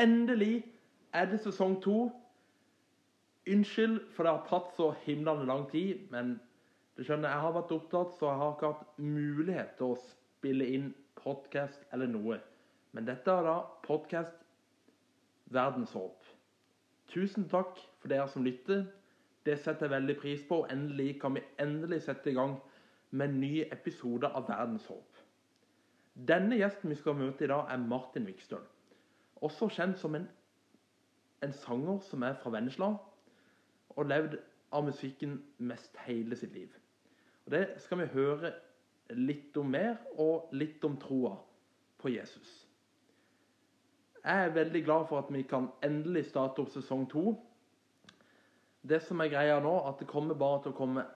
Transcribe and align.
Endelig 0.00 0.64
er 1.12 1.28
det 1.30 1.40
sesong 1.44 1.76
to. 1.84 2.10
Unnskyld 3.50 4.00
for 4.14 4.24
det 4.24 4.32
har 4.32 4.46
tatt 4.48 4.72
så 4.76 4.90
himlende 5.04 5.46
lang 5.48 5.66
tid, 5.70 6.06
men 6.12 6.38
du 6.96 7.04
skjønner, 7.04 7.30
jeg 7.32 7.44
har 7.44 7.54
vært 7.56 7.74
opptatt, 7.74 8.14
så 8.18 8.28
jeg 8.28 8.40
har 8.40 8.54
ikke 8.54 8.70
hatt 8.74 8.98
mulighet 9.00 9.76
til 9.78 9.92
å 9.94 10.00
spille 10.00 10.66
inn 10.68 10.90
podkast 11.20 11.84
eller 11.92 12.10
noe. 12.10 12.40
Men 12.92 13.06
dette 13.08 13.32
er 13.32 13.46
da 13.46 13.56
podkast 13.86 14.40
Verdenshåp. 15.54 16.26
Tusen 17.10 17.48
takk 17.50 17.78
for 17.98 18.12
dere 18.12 18.28
som 18.30 18.44
lytter. 18.46 18.84
Det 19.46 19.56
setter 19.58 19.88
jeg 19.88 19.94
veldig 19.96 20.16
pris 20.20 20.42
på. 20.46 20.62
og 20.62 20.72
Endelig 20.72 21.14
kan 21.22 21.34
vi 21.34 21.44
endelig 21.58 22.02
sette 22.06 22.30
i 22.30 22.36
gang 22.36 22.58
med 23.10 23.28
en 23.28 23.40
ny 23.40 23.54
episode 23.64 24.28
av 24.28 24.46
Verdenshåp. 24.48 25.24
Denne 26.14 26.58
gjesten 26.60 26.92
vi 26.92 26.98
skal 26.98 27.16
møte 27.18 27.46
i 27.46 27.50
dag, 27.50 27.66
er 27.70 27.80
Martin 27.80 28.28
Vikstøl. 28.28 28.62
Også 29.40 29.68
kjent 29.72 29.98
som 29.98 30.14
en, 30.14 30.28
en 31.42 31.52
sanger 31.52 32.00
som 32.04 32.22
er 32.22 32.36
fra 32.42 32.52
Vennesla, 32.52 32.94
og 33.96 34.06
levd 34.06 34.36
av 34.72 34.84
musikken 34.86 35.38
mest 35.58 35.96
hele 36.06 36.36
sitt 36.36 36.52
liv. 36.54 36.72
Og 37.46 37.52
Det 37.52 37.64
skal 37.82 38.02
vi 38.02 38.10
høre 38.14 38.52
litt 39.16 39.56
om 39.56 39.70
mer, 39.70 39.96
og 40.18 40.52
litt 40.52 40.84
om 40.84 40.98
troa 41.00 41.34
på 41.98 42.12
Jesus. 42.12 42.50
Jeg 44.24 44.44
er 44.44 44.54
veldig 44.54 44.84
glad 44.84 45.06
for 45.08 45.18
at 45.18 45.32
vi 45.32 45.42
kan 45.42 45.70
endelig 45.82 46.26
starte 46.28 46.60
opp 46.60 46.70
sesong 46.70 47.06
to. 47.10 47.32
Det 48.82 49.00
som 49.02 49.20
er 49.20 49.32
greia 49.32 49.60
nå, 49.60 49.72
at 49.88 49.98
det 50.00 50.08
kommer 50.08 50.36
bare 50.36 50.62
til 50.62 50.74
å 50.74 50.76
komme 50.76 51.06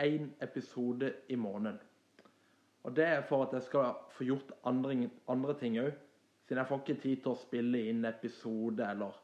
én 0.00 0.30
episode 0.42 1.12
i 1.28 1.36
måneden. 1.36 1.78
Og 2.84 2.96
det 2.96 3.04
er 3.04 3.22
for 3.28 3.44
at 3.44 3.52
jeg 3.52 3.62
skal 3.68 3.94
få 4.16 4.24
gjort 4.24 4.52
andre, 4.64 5.10
andre 5.28 5.54
ting 5.60 5.78
òg. 5.80 5.92
Siden 6.44 6.60
jeg 6.60 6.68
får 6.68 6.82
ikke 6.82 7.00
tid 7.02 7.22
til 7.24 7.32
å 7.32 7.40
spille 7.40 7.80
inn 7.90 8.04
episode 8.08 8.84
eller 8.84 9.16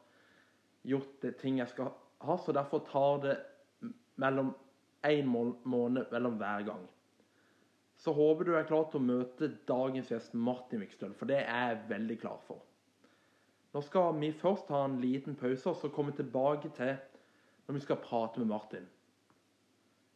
gjort 0.89 1.19
det 1.21 1.35
ting 1.41 1.59
jeg 1.61 1.69
skal 1.69 1.91
ha. 2.25 2.37
Så 2.37 2.55
derfor 2.55 2.81
tar 2.87 3.21
det 3.25 3.37
mellom 4.21 4.53
én 5.05 5.29
måned 5.29 6.09
mellom 6.11 6.37
hver 6.41 6.65
gang. 6.65 6.83
Så 8.01 8.13
håper 8.17 8.47
du 8.47 8.55
er 8.57 8.65
klar 8.65 8.87
til 8.89 8.97
å 8.97 9.05
møte 9.05 9.51
dagens 9.69 10.09
gjest 10.09 10.33
Martin 10.33 10.81
Vikstøl, 10.81 11.13
for 11.13 11.29
det 11.29 11.43
er 11.43 11.75
jeg 11.75 11.83
veldig 11.91 12.17
klar 12.23 12.39
for. 12.47 12.63
Nå 13.71 13.83
skal 13.85 14.15
vi 14.17 14.31
først 14.35 14.71
ha 14.73 14.81
en 14.87 14.97
liten 15.03 15.37
pause, 15.37 15.69
og 15.69 15.77
så 15.77 15.91
komme 15.93 16.15
tilbake 16.17 16.73
til 16.75 16.95
når 17.67 17.77
vi 17.77 17.83
skal 17.85 18.01
prate 18.01 18.41
med 18.41 18.49
Martin. 18.49 18.87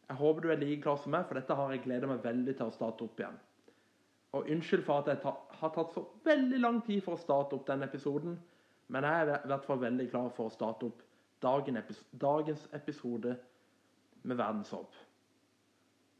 Jeg 0.06 0.18
håper 0.18 0.42
du 0.42 0.50
er 0.50 0.60
like 0.60 0.82
klar 0.82 0.98
som 1.02 1.14
meg, 1.14 1.28
for 1.28 1.38
dette 1.38 1.54
har 1.54 1.72
jeg 1.72 1.84
gleda 1.86 2.10
meg 2.10 2.26
veldig 2.26 2.56
til 2.58 2.68
å 2.68 2.74
starte 2.74 3.06
opp 3.06 3.22
igjen. 3.22 3.38
Og 4.32 4.50
Unnskyld 4.50 4.84
for 4.84 5.00
at 5.00 5.06
jeg 5.12 5.34
har 5.60 5.72
tatt 5.74 5.94
så 5.94 6.02
veldig 6.24 6.60
lang 6.60 6.80
tid 6.86 7.00
for 7.04 7.16
å 7.16 7.20
starte 7.20 7.56
opp 7.56 7.66
denne 7.68 7.86
episoden, 7.88 8.38
men 8.88 9.04
jeg 9.04 9.22
er 9.22 9.34
i 9.38 9.50
hvert 9.50 9.66
fall 9.66 9.80
veldig 9.82 10.08
klar 10.10 10.30
for 10.36 10.50
å 10.50 10.54
starte 10.54 10.90
opp 10.90 11.02
dagens 11.42 12.68
episode 12.72 13.36
med 14.22 14.36
Verdenshåp. 14.36 14.94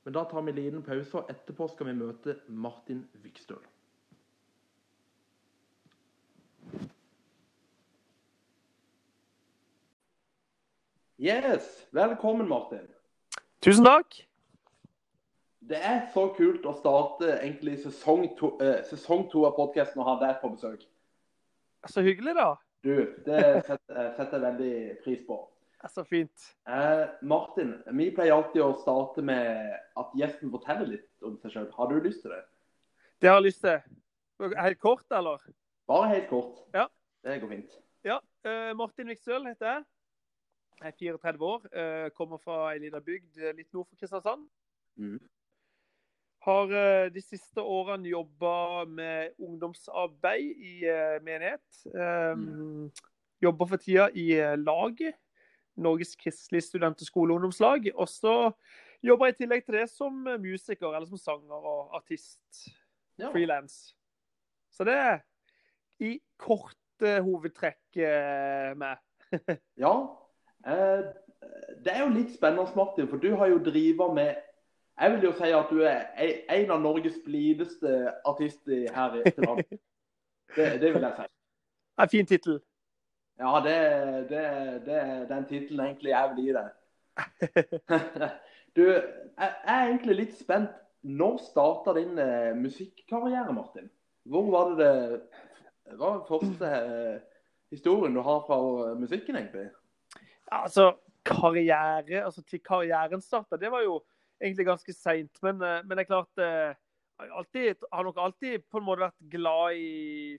Men 0.05 0.15
da 0.15 0.25
tar 0.25 0.43
vi 0.47 0.53
en 0.53 0.59
liten 0.59 0.83
pause, 0.87 1.19
og 1.19 1.31
etterpå 1.31 1.67
skal 1.73 1.89
vi 1.91 1.97
møte 1.99 2.37
Martin 2.49 3.03
Vikstøl. 3.25 3.65
Yes, 11.19 11.87
velkommen 11.97 12.47
Martin. 12.49 12.87
Tusen 13.65 13.87
takk. 13.89 14.21
Det 15.67 15.79
er 15.83 16.05
så 16.15 16.29
kult 16.37 16.67
å 16.69 16.73
starte 16.77 17.33
egentlig 17.41 17.81
sesong 17.83 18.29
to, 18.39 18.53
eh, 18.63 18.85
sesong 18.87 19.25
to 19.33 19.43
av 19.49 19.57
podkasten 19.57 19.99
og 19.99 20.07
ha 20.07 20.15
deg 20.21 20.37
på 20.41 20.53
besøk. 20.53 20.85
Så 21.91 22.05
hyggelig, 22.07 22.35
da. 22.39 22.55
Du, 22.87 22.95
det 23.27 23.41
setter, 23.67 24.13
setter 24.15 24.37
jeg 24.37 24.45
veldig 24.45 24.77
pris 25.03 25.25
på. 25.27 25.41
Det 25.75 25.89
er 25.89 25.93
så 25.93 26.05
fint. 26.07 26.45
Eh, 26.71 27.03
Martin, 27.23 27.75
vi 27.99 28.13
pleier 28.15 28.37
alltid 28.37 28.63
å 28.63 28.77
starte 28.79 29.25
med 29.27 29.75
at 29.99 30.15
gjesten 30.15 30.53
forteller 30.55 30.93
litt 30.93 31.27
om 31.27 31.35
seg 31.43 31.57
sjøl. 31.57 31.69
Har 31.75 31.91
du 31.91 31.99
lyst 31.99 32.23
til 32.23 32.35
det? 32.37 32.45
Det 33.21 33.31
har 33.33 33.41
jeg 33.41 33.49
lyst 33.49 33.67
til. 33.67 33.83
Helt 34.55 34.81
kort, 34.81 35.07
eller? 35.11 35.43
Bare 35.91 36.09
helt 36.15 36.29
kort. 36.31 36.63
Ja. 36.75 36.87
Det 37.27 37.41
går 37.43 37.55
fint. 37.57 37.79
Ja. 38.07 38.21
Eh, 38.47 38.71
Martin 38.79 39.11
Viksøl 39.11 39.51
heter 39.51 39.73
jeg. 39.73 39.85
Jeg 40.77 40.93
er 40.93 41.17
34 41.19 41.43
år, 41.43 41.63
uh, 41.73 42.11
kommer 42.13 42.37
fra 42.37 42.57
ei 42.75 42.83
lita 42.83 42.99
bygd 43.01 43.39
litt 43.57 43.71
nord 43.73 43.87
for 43.89 43.97
Kristiansand. 43.97 44.43
Mm. 45.01 45.17
Har 46.47 46.71
uh, 46.71 47.09
de 47.13 47.23
siste 47.25 47.63
årene 47.63 48.13
jobba 48.13 48.85
med 48.87 49.37
ungdomsarbeid 49.43 50.63
i 50.63 50.75
menighet. 51.27 51.67
Um, 51.93 52.43
mm. 52.47 52.91
Jobber 53.43 53.69
for 53.73 53.83
tida 53.83 54.09
i 54.15 54.31
laget. 54.63 55.19
Norges 55.77 56.15
kristelige 56.17 56.65
student- 56.65 57.03
og 57.03 57.09
skoleungdomslag. 57.11 57.91
Og 57.95 58.09
så 58.09 58.51
jobber 59.05 59.27
jeg 59.27 59.35
i 59.35 59.39
tillegg 59.43 59.65
til 59.65 59.77
det 59.77 59.89
som 59.93 60.23
musiker, 60.41 60.95
eller 60.95 61.09
som 61.11 61.21
sanger 61.21 61.67
og 61.73 61.97
artist. 61.99 62.71
Ja. 63.19 63.29
Frilans. 63.33 63.97
Så 64.73 64.85
det 64.85 64.95
er 64.95 65.19
i 66.01 66.19
korte 66.39 67.21
hovedtrekk 67.25 68.01
med. 68.77 68.97
ja. 69.85 69.95
Eh, 70.67 71.05
det 71.85 71.93
er 71.93 72.03
jo 72.03 72.13
litt 72.15 72.35
spennende, 72.35 72.67
Martin, 72.77 73.09
for 73.11 73.23
du 73.23 73.35
har 73.39 73.51
jo 73.53 73.63
driva 73.63 74.09
med 74.15 74.43
Jeg 75.01 75.13
vil 75.13 75.25
jo 75.29 75.33
si 75.37 75.51
at 75.53 75.71
du 75.71 75.83
er 75.85 76.07
en 76.57 76.71
av 76.73 76.81
Norges 76.81 77.19
blideste 77.25 77.91
artister 78.25 78.87
her 78.95 79.19
i 79.21 79.33
landet. 79.45 79.81
Det, 80.57 80.81
det, 80.81 80.95
vil 80.95 81.05
jeg 81.05 81.13
si. 81.19 81.27
Det 81.27 82.01
er 82.01 82.07
en 82.07 82.13
fin 82.15 82.27
tittel. 82.27 82.61
Ja, 83.37 83.61
det, 83.65 83.77
det, 84.31 84.43
det 84.87 84.97
er 84.97 85.27
den 85.29 85.45
tittelen 85.51 85.83
egentlig 85.87 86.15
jeg 86.15 86.33
vil 86.33 86.45
gi 86.45 86.57
deg. 86.57 86.69
Du, 88.77 88.83
jeg 88.85 89.53
er 89.65 89.87
egentlig 89.87 90.19
litt 90.19 90.35
spent. 90.37 90.75
Når 91.07 91.37
starta 91.39 91.93
din 91.95 92.19
eh, 92.19 92.51
musikkarriere, 92.59 93.53
Martin? 93.55 93.87
Hvor 94.27 94.49
var 94.51 94.73
det 94.75 94.79
det 94.81 95.21
Hva 95.97 96.09
var 96.09 96.17
den 96.17 96.27
første 96.27 96.71
eh, 96.73 97.21
historien 97.71 98.17
du 98.17 98.21
har 98.27 98.41
fra 98.49 98.59
musikken, 98.99 99.39
egentlig? 99.39 99.69
Ja, 100.51 100.65
altså, 100.65 100.97
karriere 101.25 102.25
Altså, 102.25 102.43
til 102.43 102.61
karrieren 102.61 103.23
starta, 103.23 103.57
det 103.57 103.71
var 103.71 103.87
jo 103.87 104.01
egentlig 104.41 104.67
ganske 104.69 104.93
seint. 104.97 105.41
Men, 105.43 105.59
men, 105.61 105.95
det 105.95 106.05
er 106.05 106.09
klart 106.11 106.43
Jeg 106.43 107.31
alltid, 107.33 107.87
har 107.93 108.05
nok 108.05 108.19
alltid 108.21 108.67
på 108.69 108.81
en 108.81 108.85
måte 108.85 109.07
vært 109.07 109.31
glad 109.33 109.79
i 109.81 110.37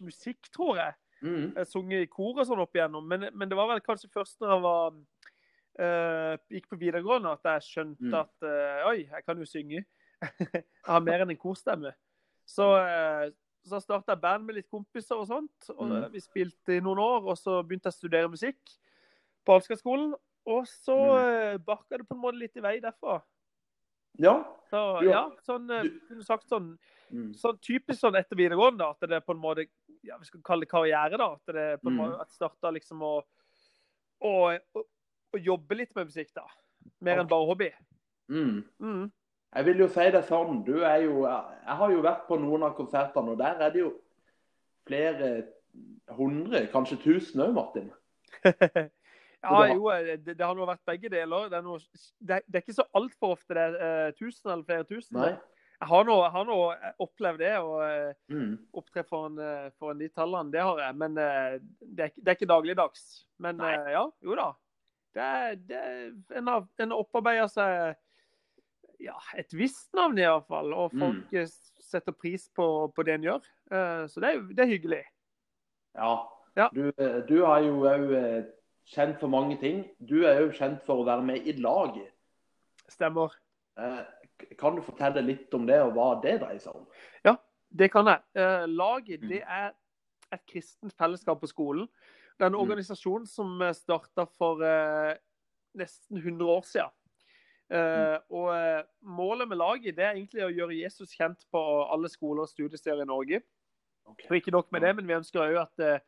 musikk, 0.00 0.48
tror 0.54 0.78
jeg. 0.78 0.94
Mm. 1.22 1.54
Jeg 1.56 1.66
sunget 1.66 2.04
i 2.04 2.10
kor 2.10 2.38
og 2.38 2.46
sånn 2.46 2.62
opp 2.62 2.76
igjennom. 2.76 3.06
Men, 3.08 3.28
men, 3.34 3.50
det 3.50 3.58
var 3.58 3.70
vel 3.72 3.82
kanskje 3.84 4.10
først 4.12 4.38
når 4.42 4.52
jeg 4.54 4.64
var 4.66 4.98
uh, 4.98 6.34
gikk 6.54 6.68
på 6.70 6.78
videregående 6.80 7.34
at 7.34 7.50
jeg 7.54 7.66
skjønte 7.72 8.08
Mm. 8.08 8.20
at 8.20 8.46
uh, 8.46 8.90
oi, 8.92 8.98
jeg 9.06 9.24
kan 9.26 9.38
jo 9.38 9.48
synge. 9.48 9.84
jeg 10.54 10.64
har 10.86 11.04
mer 11.04 11.24
enn 11.24 11.34
en 11.34 11.40
korstemme. 11.40 11.92
Så, 12.48 12.64
uh, 12.64 13.28
så 13.66 13.82
starta 13.82 14.14
jeg 14.14 14.22
band 14.22 14.46
med 14.46 14.60
litt 14.60 14.70
kompiser 14.70 15.18
og 15.18 15.28
sånt. 15.30 15.70
og 15.76 15.88
Mm. 15.88 16.12
Vi 16.12 16.20
spilte 16.24 16.76
i 16.76 16.84
noen 16.84 17.02
år, 17.02 17.28
og 17.28 17.36
så 17.38 17.62
begynte 17.62 17.90
jeg 17.90 17.96
å 17.96 18.00
studere 18.00 18.32
musikk 18.32 18.78
på 19.44 19.58
Alskaskolen. 19.58 20.14
Og 20.48 20.64
så 20.70 20.94
Mm. 20.96 21.64
bakka 21.66 21.98
det 21.98 22.06
på 22.08 22.14
en 22.16 22.22
måte 22.22 22.38
litt 22.40 22.56
i 22.56 22.60
vei 22.64 22.78
derfra. 22.80 23.18
Ja. 24.18 24.32
Så 24.70 24.80
ja, 25.04 25.26
sånn 25.46 25.68
uh, 25.70 25.82
kunne 26.08 26.24
sagt 26.24 26.48
sånn 26.48 26.78
Mm. 27.12 27.32
sånn 27.32 27.56
typisk 27.64 28.00
sånn 28.02 28.16
etter 28.18 28.36
videregående, 28.36 28.84
at 28.84 29.00
det 29.08 29.22
på 29.24 29.32
en 29.32 29.40
måte 29.40 29.66
ja, 30.04 30.16
vi 30.18 30.24
skal 30.28 30.40
kalle 30.44 30.60
det 30.66 30.70
karriere. 30.70 31.16
da, 31.18 31.32
At 31.34 31.46
det 31.46 31.80
på 31.82 31.88
en 31.88 31.96
Mm. 31.96 32.00
måte 32.02 32.20
at 32.20 32.30
starta 32.30 32.70
liksom 32.72 33.00
å, 33.02 33.22
å, 34.20 34.58
å, 34.74 34.82
å 35.34 35.38
jobbe 35.38 35.74
litt 35.76 35.94
med 35.96 36.06
musikk, 36.06 36.32
da. 36.34 36.44
Mer 37.00 37.18
enn 37.20 37.28
bare 37.28 37.46
hobby. 37.46 37.70
Mm. 38.30 38.64
Mm. 38.80 39.10
Jeg 39.54 39.64
vil 39.64 39.78
jo 39.78 39.88
si 39.88 40.10
det 40.10 40.24
sånn. 40.28 40.64
Du 40.64 40.82
er 40.84 41.02
jo 41.02 41.24
Jeg 41.24 41.76
har 41.76 41.90
jo 41.90 42.02
vært 42.02 42.26
på 42.28 42.38
noen 42.40 42.62
av 42.62 42.76
konsertene, 42.76 43.30
og 43.30 43.38
der 43.38 43.56
er 43.60 43.70
det 43.70 43.80
jo 43.80 43.94
flere 44.86 45.46
hundre, 46.10 46.66
kanskje 46.72 46.96
tusen 47.02 47.40
òg, 47.40 47.54
Martin. 47.54 47.90
ja, 49.42 49.60
jo, 49.70 49.90
eh, 49.94 50.16
det, 50.18 50.34
det 50.34 50.44
har 50.44 50.56
nå 50.56 50.66
vært 50.66 50.86
begge 50.88 51.10
deler. 51.12 51.50
Det 51.52 51.60
er, 51.60 51.62
noe, 51.66 51.78
det, 52.18 52.42
det 52.46 52.58
er 52.58 52.64
ikke 52.64 52.80
så 52.80 52.88
altfor 52.98 53.36
ofte 53.36 53.54
det 53.54 53.68
er 53.68 53.78
uh, 53.78 54.10
tusen 54.18 54.50
eller 54.50 54.66
flere 54.66 54.88
tusen. 54.88 55.20
Nei. 55.20 55.36
Jeg 55.78 55.86
har 55.92 56.06
nå, 56.08 56.14
har 56.34 56.46
nå 56.48 56.54
opplevd 57.04 57.38
det, 57.38 57.52
å 57.62 57.76
eh, 57.86 58.14
Mm. 58.34 58.56
opptre 58.74 59.04
foran, 59.06 59.38
eh, 59.38 59.68
foran 59.78 60.00
de 60.00 60.08
tallene. 60.10 60.50
Det 60.50 60.62
har 60.66 60.80
jeg. 60.82 60.96
Men 60.98 61.18
eh, 61.22 61.60
det, 61.78 62.08
er, 62.08 62.16
det 62.16 62.32
er 62.32 62.34
ikke 62.34 62.48
dagligdags. 62.50 63.04
Men 63.38 63.60
eh, 63.62 63.92
ja, 63.94 64.02
jo 64.26 64.34
da. 64.34 64.48
Det 65.14 65.28
det 65.70 65.82
en, 66.34 66.50
av, 66.50 66.66
en 66.82 66.96
opparbeider 66.96 67.46
seg 67.52 67.94
ja, 69.06 69.14
et 69.38 69.54
visst 69.54 69.94
navn, 69.94 70.18
i 70.18 70.26
hvert 70.26 70.50
fall. 70.50 70.74
Og 70.74 70.90
folk 70.98 71.30
mm. 71.30 71.54
setter 71.78 72.16
pris 72.16 72.48
på, 72.58 72.66
på 72.90 73.06
det 73.06 73.14
en 73.14 73.30
gjør. 73.30 73.48
Eh, 73.70 74.02
så 74.10 74.24
det 74.24 74.34
er, 74.34 74.42
det 74.50 74.66
er 74.66 74.72
hyggelig. 74.74 75.02
Ja. 75.94 76.12
Ja. 76.58 76.72
Du, 76.74 76.90
du 77.30 77.36
har 77.46 77.62
jo 77.62 77.84
òg 77.86 78.08
kjent 78.92 79.18
for 79.20 79.28
mange 79.32 79.58
ting. 79.60 79.82
Du 80.00 80.22
er 80.26 80.40
jo 80.42 80.52
kjent 80.56 80.82
for 80.86 81.02
å 81.02 81.06
være 81.08 81.24
med 81.26 81.46
i 81.46 81.52
laget. 81.60 82.10
Stemmer. 82.88 83.34
Eh, 83.78 84.04
Kan 84.58 84.76
du 84.76 84.82
fortelle 84.86 85.18
litt 85.26 85.52
om 85.54 85.64
det, 85.66 85.80
og 85.82 85.96
hva 85.96 86.12
det 86.22 86.36
dreier 86.40 86.60
seg 86.62 86.76
om? 86.78 86.84
Ja, 87.26 87.36
Det 87.74 87.90
kan 87.92 88.06
jeg. 88.06 88.20
Eh, 88.38 88.66
laget, 88.70 89.20
det 89.28 89.42
er 89.42 89.72
et 90.32 90.44
kristent 90.46 90.94
fellesskap 90.96 91.40
på 91.42 91.48
skolen. 91.50 91.88
Det 92.38 92.44
er 92.44 92.46
en 92.46 92.52
Mm. 92.54 92.60
organisasjon 92.70 93.26
som 93.26 93.58
starta 93.74 94.24
for 94.38 94.62
eh, 94.62 95.16
nesten 95.76 96.16
100 96.22 96.46
år 96.46 96.62
siden. 96.64 96.90
Eh, 97.70 98.18
og 98.30 98.54
eh, 98.54 98.82
Målet 99.02 99.48
med 99.48 99.58
laget 99.58 99.96
det 99.96 100.04
er 100.04 100.14
egentlig 100.14 100.44
å 100.46 100.54
gjøre 100.54 100.78
Jesus 100.82 101.12
kjent 101.12 101.44
på 101.52 101.60
alle 101.92 102.08
skoler 102.08 102.42
og 102.42 102.48
studiesteder 102.48 103.02
i 103.02 103.04
Norge. 103.04 103.42
Og 104.06 104.16
ikke 104.36 104.50
nok 104.54 104.70
med 104.72 104.80
det, 104.80 104.94
men 104.96 105.06
vi 105.06 105.12
ønsker 105.18 105.40
òg 105.40 105.60
at, 105.60 105.78
eh, 105.84 105.98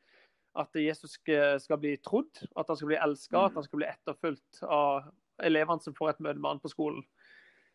at 0.59 0.75
Jesus 0.75 1.11
skal, 1.15 1.79
bli 1.79 1.97
trodd, 2.03 2.43
at 2.57 2.67
han 2.69 2.77
skal 2.77 2.89
bli 2.91 2.97
elska, 2.99 3.37
Mm. 3.39 3.45
at 3.47 3.55
han 3.55 3.65
skal 3.65 3.77
bli 3.79 3.87
etterfulgt 3.87 4.63
av 4.63 5.03
elevene 5.43 5.81
som 5.81 5.95
får 5.95 6.11
et 6.11 6.21
møte 6.21 6.41
med 6.41 6.51
han 6.51 6.61
på 6.61 6.69
skolen. 6.73 7.05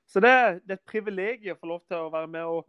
Så 0.08 0.20
det, 0.22 0.62
det 0.68 0.76
er 0.76 0.82
et 0.82 0.86
privilegium 0.86 1.56
å 1.56 1.60
få 1.60 1.68
lov 1.68 1.86
til 1.88 1.98
å 1.98 2.12
være 2.14 2.28
med 2.28 2.44
og, 2.46 2.68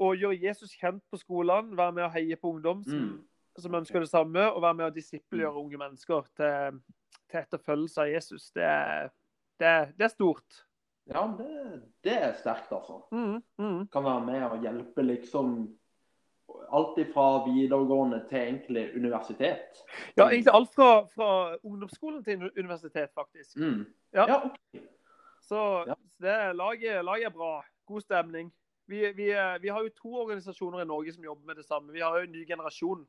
og 0.00 0.16
gjøre 0.16 0.40
Jesus 0.40 0.72
kjent 0.74 1.02
på 1.10 1.18
skolene, 1.20 1.76
være 1.76 1.92
med 1.92 2.04
og 2.04 2.12
heie 2.16 2.36
på 2.36 2.50
ungdom 2.54 2.82
som, 2.84 2.98
Mm. 2.98 3.20
som 3.58 3.74
ønsker 3.74 4.00
det 4.00 4.08
samme, 4.08 4.46
og 4.52 4.62
være 4.62 4.74
med 4.74 4.86
og 4.86 4.94
disiplegjøre 4.94 5.60
unge 5.60 5.78
mennesker 5.78 6.26
til, 6.36 6.80
til 7.30 7.40
etterfølgelse 7.40 8.00
av 8.00 8.08
Jesus. 8.08 8.50
Det 8.50 9.10
det 9.60 9.92
det 9.98 10.04
er 10.04 10.08
stort. 10.08 10.64
Ja, 11.10 11.26
det, 11.38 11.82
det 12.04 12.12
er 12.22 12.32
sterkt, 12.32 12.72
altså. 12.72 13.02
Mm, 13.12 13.42
mm. 13.58 13.88
Kan 13.92 14.04
være 14.04 14.24
med 14.24 14.42
og 14.46 14.62
hjelpe 14.62 15.02
liksom 15.02 15.76
alt 16.72 16.98
fra 17.14 17.26
videregående 17.46 18.22
til 18.28 18.38
egentlig 18.38 18.84
universitet. 18.96 19.80
Ja, 20.16 20.28
egentlig 20.28 20.54
alt 20.54 20.74
fra, 20.74 20.90
fra 21.14 21.56
ungdomsskolen 21.62 22.24
til 22.24 22.50
universitet, 22.58 23.10
faktisk. 23.14 23.56
Mm. 23.56 23.84
Ja. 24.14 24.26
ja, 24.28 24.36
ok. 24.46 24.82
Så 25.42 25.84
Ja. 25.86 25.94
det, 26.20 26.56
laget, 26.56 27.04
laget 27.04 27.26
er 27.26 27.30
bra. 27.30 27.64
God 27.86 28.00
stemning. 28.00 28.52
Vi, 28.86 29.12
vi, 29.16 29.30
er- 29.30 29.58
vi 29.58 29.68
har 29.68 29.82
jo 29.82 29.88
to 30.02 30.14
organisasjoner 30.14 30.80
i 30.82 30.84
Norge 30.86 31.12
som 31.12 31.24
jobber 31.24 31.46
med 31.46 31.54
det 31.54 31.64
samme. 31.64 31.92
Vi 31.92 32.00
har 32.00 32.16
jo 32.18 32.24
en 32.24 32.32
ny 32.32 32.46
generasjon. 32.46 33.06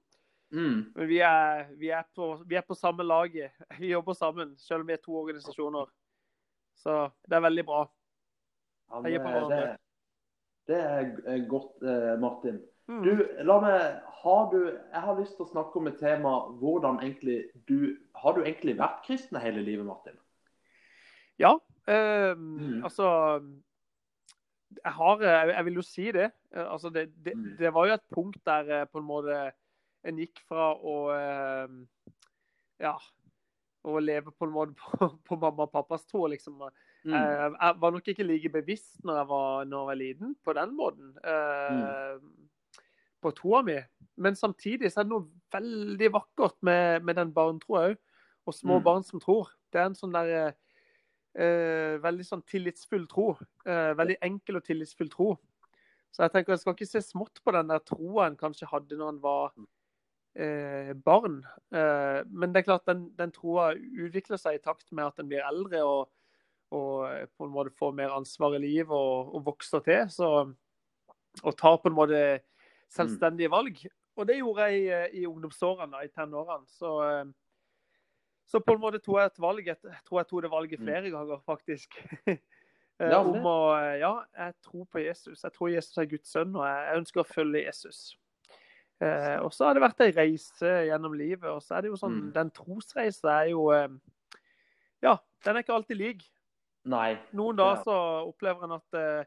Mm. 0.51 0.91
Men 0.95 1.07
vi 1.07 1.19
er, 1.19 1.65
vi 1.79 1.89
er, 1.89 2.03
på, 2.15 2.43
vi 2.45 2.55
er 2.55 2.61
på 2.67 2.73
samme 2.75 3.03
laget. 3.03 3.51
Vi 3.79 3.91
jobber 3.91 4.13
sammen, 4.13 4.57
selv 4.57 4.81
om 4.81 4.87
vi 4.87 4.93
er 4.93 4.97
to 5.05 5.15
organisasjoner. 5.15 5.85
Så 6.75 7.09
det 7.29 7.35
er 7.35 7.39
veldig 7.45 7.65
bra. 7.65 7.85
Ja, 8.91 8.99
på 8.99 9.49
det, 9.49 9.77
det, 10.67 10.75
er 10.75 11.11
er 11.25 11.47
godt, 11.47 11.83
eh, 11.83 12.19
Martin. 12.19 12.59
Mm. 12.91 13.03
Du, 13.05 13.11
la 13.47 13.55
meg 13.63 13.81
har 14.21 14.47
du, 14.51 14.57
Jeg 14.67 15.01
har 15.05 15.19
lyst 15.19 15.37
til 15.37 15.45
å 15.45 15.51
snakke 15.51 15.79
om 15.79 15.87
et 15.87 15.99
tema 16.01 16.31
hvordan 16.59 16.97
egentlig 16.99 17.37
du 17.69 17.93
Har 18.19 18.33
du 18.35 18.41
egentlig 18.43 18.73
vært 18.79 18.99
kristen 19.05 19.39
hele 19.39 19.63
livet, 19.63 19.85
Martin? 19.87 20.17
Ja. 21.39 21.53
Øh, 21.87 22.35
Mm. 22.35 22.83
Altså 22.83 23.07
jeg, 24.83 24.91
har, 24.97 25.21
jeg 25.23 25.53
jeg 25.55 25.65
vil 25.65 25.79
jo 25.79 25.81
si 25.83 26.11
det. 26.11 26.29
Eh, 26.55 26.67
Altså 26.73 26.89
det, 26.89 27.07
det. 27.25 27.33
Mm. 27.37 27.55
Det 27.59 27.73
var 27.73 27.87
jo 27.87 27.93
et 27.93 28.05
punkt 28.15 28.37
der 28.45 28.69
eh, 28.81 28.85
på 28.91 28.99
en 28.99 29.07
måte 29.07 29.39
en 30.03 30.17
gikk 30.17 30.39
fra 30.49 30.73
å 30.75 30.95
Ja. 32.81 32.95
Å 33.83 33.97
leve 33.99 34.29
på 34.37 34.45
en 34.45 34.53
måte 34.53 34.75
på, 34.77 35.07
på 35.27 35.35
mamma 35.41 35.65
og 35.65 35.71
pappas 35.73 36.03
tå, 36.05 36.27
liksom. 36.29 36.59
Mm. 37.03 37.13
Eh, 37.17 37.47
Jeg 37.61 37.79
var 37.81 37.91
nok 37.95 38.07
ikke 38.13 38.25
like 38.27 38.49
bevisst 38.53 38.99
når 39.03 39.15
jeg 39.21 39.27
var, 39.31 39.65
når 39.65 39.79
jeg 39.79 39.87
var 39.89 39.99
liten, 40.03 40.35
på 40.45 40.53
den 40.53 40.75
måten. 40.77 41.15
eh, 41.23 42.19
På 43.21 43.31
troa 43.37 43.61
mi. 43.65 43.77
Men 44.17 44.35
samtidig 44.35 44.91
så 44.91 45.01
er 45.01 45.07
det 45.07 45.13
noe 45.13 45.27
veldig 45.53 46.09
vakkert 46.13 46.57
med, 46.65 47.03
med 47.05 47.15
den 47.19 47.33
barntroa 47.33 47.91
òg. 47.91 47.97
Og 48.49 48.53
små 48.57 48.79
Mm. 48.79 48.83
barn 48.83 49.03
som 49.03 49.19
tror. 49.21 49.51
Det 49.71 49.79
er 49.81 49.85
en 49.85 49.95
sånn 49.95 50.13
der 50.13 50.53
eh, 51.35 51.97
Veldig 52.01 52.25
sånn 52.27 52.41
tillitsfull 52.43 53.05
tro. 53.07 53.37
Eh, 53.65 53.93
veldig 53.95 54.17
enkel 54.21 54.57
og 54.57 54.63
tillitsfull 54.65 55.09
tro. 55.09 55.37
Så 56.11 56.23
jeg 56.25 56.31
tenker 56.33 56.51
jeg 56.51 56.59
skal 56.59 56.73
ikke 56.75 56.89
se 56.89 57.01
smått 57.05 57.39
på 57.45 57.53
den 57.55 57.69
der 57.71 57.79
troa 57.87 58.25
en 58.27 58.35
kanskje 58.35 58.67
hadde 58.67 58.97
når 58.99 59.13
en 59.13 59.21
var 59.23 59.53
eh, 60.35 60.91
barn. 60.93 61.37
Eh, 61.71 62.23
men 62.27 62.51
det 62.51 62.61
er 62.63 62.67
klart 62.67 62.85
den, 62.89 63.05
den 63.15 63.31
troa 63.31 63.69
utvikler 63.77 64.37
seg 64.41 64.57
i 64.57 64.63
takt 64.63 64.91
med 64.91 65.05
at 65.05 65.19
en 65.19 65.29
blir 65.31 65.45
eldre 65.47 65.83
og, 65.87 66.09
og 66.75 67.05
eh, 67.13 67.27
på 67.37 67.47
en 67.47 67.53
måte 67.55 67.71
får 67.79 67.95
mer 67.95 68.11
ansvar 68.17 68.57
i 68.57 68.63
livet 68.65 68.91
og, 68.91 69.31
og 69.35 69.45
vokser 69.53 69.85
til. 69.87 70.03
Så, 70.11 70.27
og 71.43 71.57
tar 71.57 71.79
på 71.79 71.87
en 71.87 71.95
måte 71.95 72.21
selvstendige 72.91 73.49
valg. 73.51 73.77
Og 74.19 74.27
det 74.27 74.37
gjorde 74.41 74.65
jeg 74.67 74.81
i, 74.81 74.87
eh, 75.23 75.27
ungdomsårene, 75.29 76.03
i 76.03 76.09
tenårene. 76.11 76.67
Så, 76.67 76.89
eh, 77.07 77.25
så 78.45 78.59
på 78.59 78.73
en 78.75 78.81
måte 78.83 78.99
tok 78.99 79.17
jeg 79.21 79.25
et 79.31 79.39
valg. 79.39 79.65
Jeg 79.65 79.77
tror 80.05 80.19
jeg 80.19 80.27
tok 80.27 80.41
det 80.43 80.51
valget 80.51 80.79
Mm. 80.79 80.85
flere 80.85 81.11
ganger, 81.11 81.41
faktisk. 81.47 81.89
Eh, 83.01 83.09
Ja, 83.09 83.17
om 83.23 83.33
det- 83.33 83.41
å 83.41 83.97
Ja, 83.99 84.23
jeg 84.37 84.53
tror 84.61 84.85
på 84.85 84.99
Jesus. 85.03 85.41
Jeg 85.41 85.51
tror 85.53 85.69
Jesus 85.73 85.97
er 85.97 86.05
Guds 86.05 86.29
sønn, 86.29 86.55
og 86.55 86.61
jeg 86.67 86.97
ønsker 86.99 87.21
å 87.23 87.25
følge 87.33 87.65
Jesus. 87.65 88.15
Eh, 89.01 89.39
og 89.41 89.49
så 89.51 89.65
har 89.65 89.73
det 89.73 89.81
vært 89.81 90.01
ei 90.05 90.11
reise 90.11 90.85
gjennom 90.85 91.17
livet. 91.17 91.49
Og 91.49 91.61
så 91.63 91.77
er 91.77 91.81
det 91.81 91.89
jo 91.89 91.95
sånn 91.97 92.27
Mm. 92.29 92.33
Den 92.33 92.51
trosreisen 92.51 93.25
er 93.31 93.49
jo 93.49 93.71
eh, 93.71 93.87
Ja, 95.01 95.17
den 95.43 95.55
er 95.57 95.63
ikke 95.63 95.73
alltid 95.73 95.97
lik. 95.97 96.29
Nei. 96.85 97.15
Noen 97.33 97.57
Ja. 97.57 97.81
så 97.83 98.27
opplever 98.27 98.63
en 98.65 98.71
at, 98.73 98.93
eh, 98.93 99.25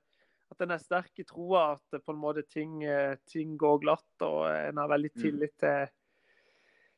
at 0.52 0.60
en 0.60 0.70
er 0.70 0.78
sterk 0.78 1.18
i 1.18 1.24
troa, 1.24 1.72
at 1.72 2.02
på 2.04 2.12
en 2.12 2.20
måte 2.20 2.42
ting, 2.46 2.82
eh, 2.84 3.16
ting 3.26 3.56
går 3.58 3.78
glatt, 3.82 4.22
og 4.22 4.46
en 4.50 4.76
har 4.76 4.88
veldig 4.88 5.10
Mm. 5.14 5.22
tillit 5.22 5.54
til, 5.58 5.86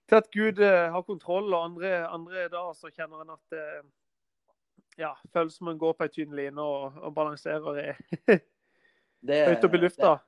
til 0.09 0.17
at 0.17 0.31
Gud 0.33 0.59
eh, 0.59 0.91
har 0.93 1.03
kontroll. 1.03 1.55
Og 1.55 1.65
andre, 1.65 2.07
andre 2.09 2.49
da 2.49 2.73
så 2.75 2.91
kjenner 2.91 3.23
en 3.23 3.31
at 3.31 3.41
det 3.51 3.83
ja, 4.99 5.15
føles 5.33 5.55
som 5.57 5.69
en 5.69 5.79
går 5.79 5.93
på 5.95 6.05
ei 6.05 6.09
tynn 6.09 6.35
line 6.37 6.59
og, 6.63 6.93
og 7.03 7.15
balanserer 7.15 7.79
i, 7.83 7.93
Det, 9.27 9.41
høyt 9.49 9.65
opp 9.65 9.75
i 9.75 9.79
lufta. 9.83 10.19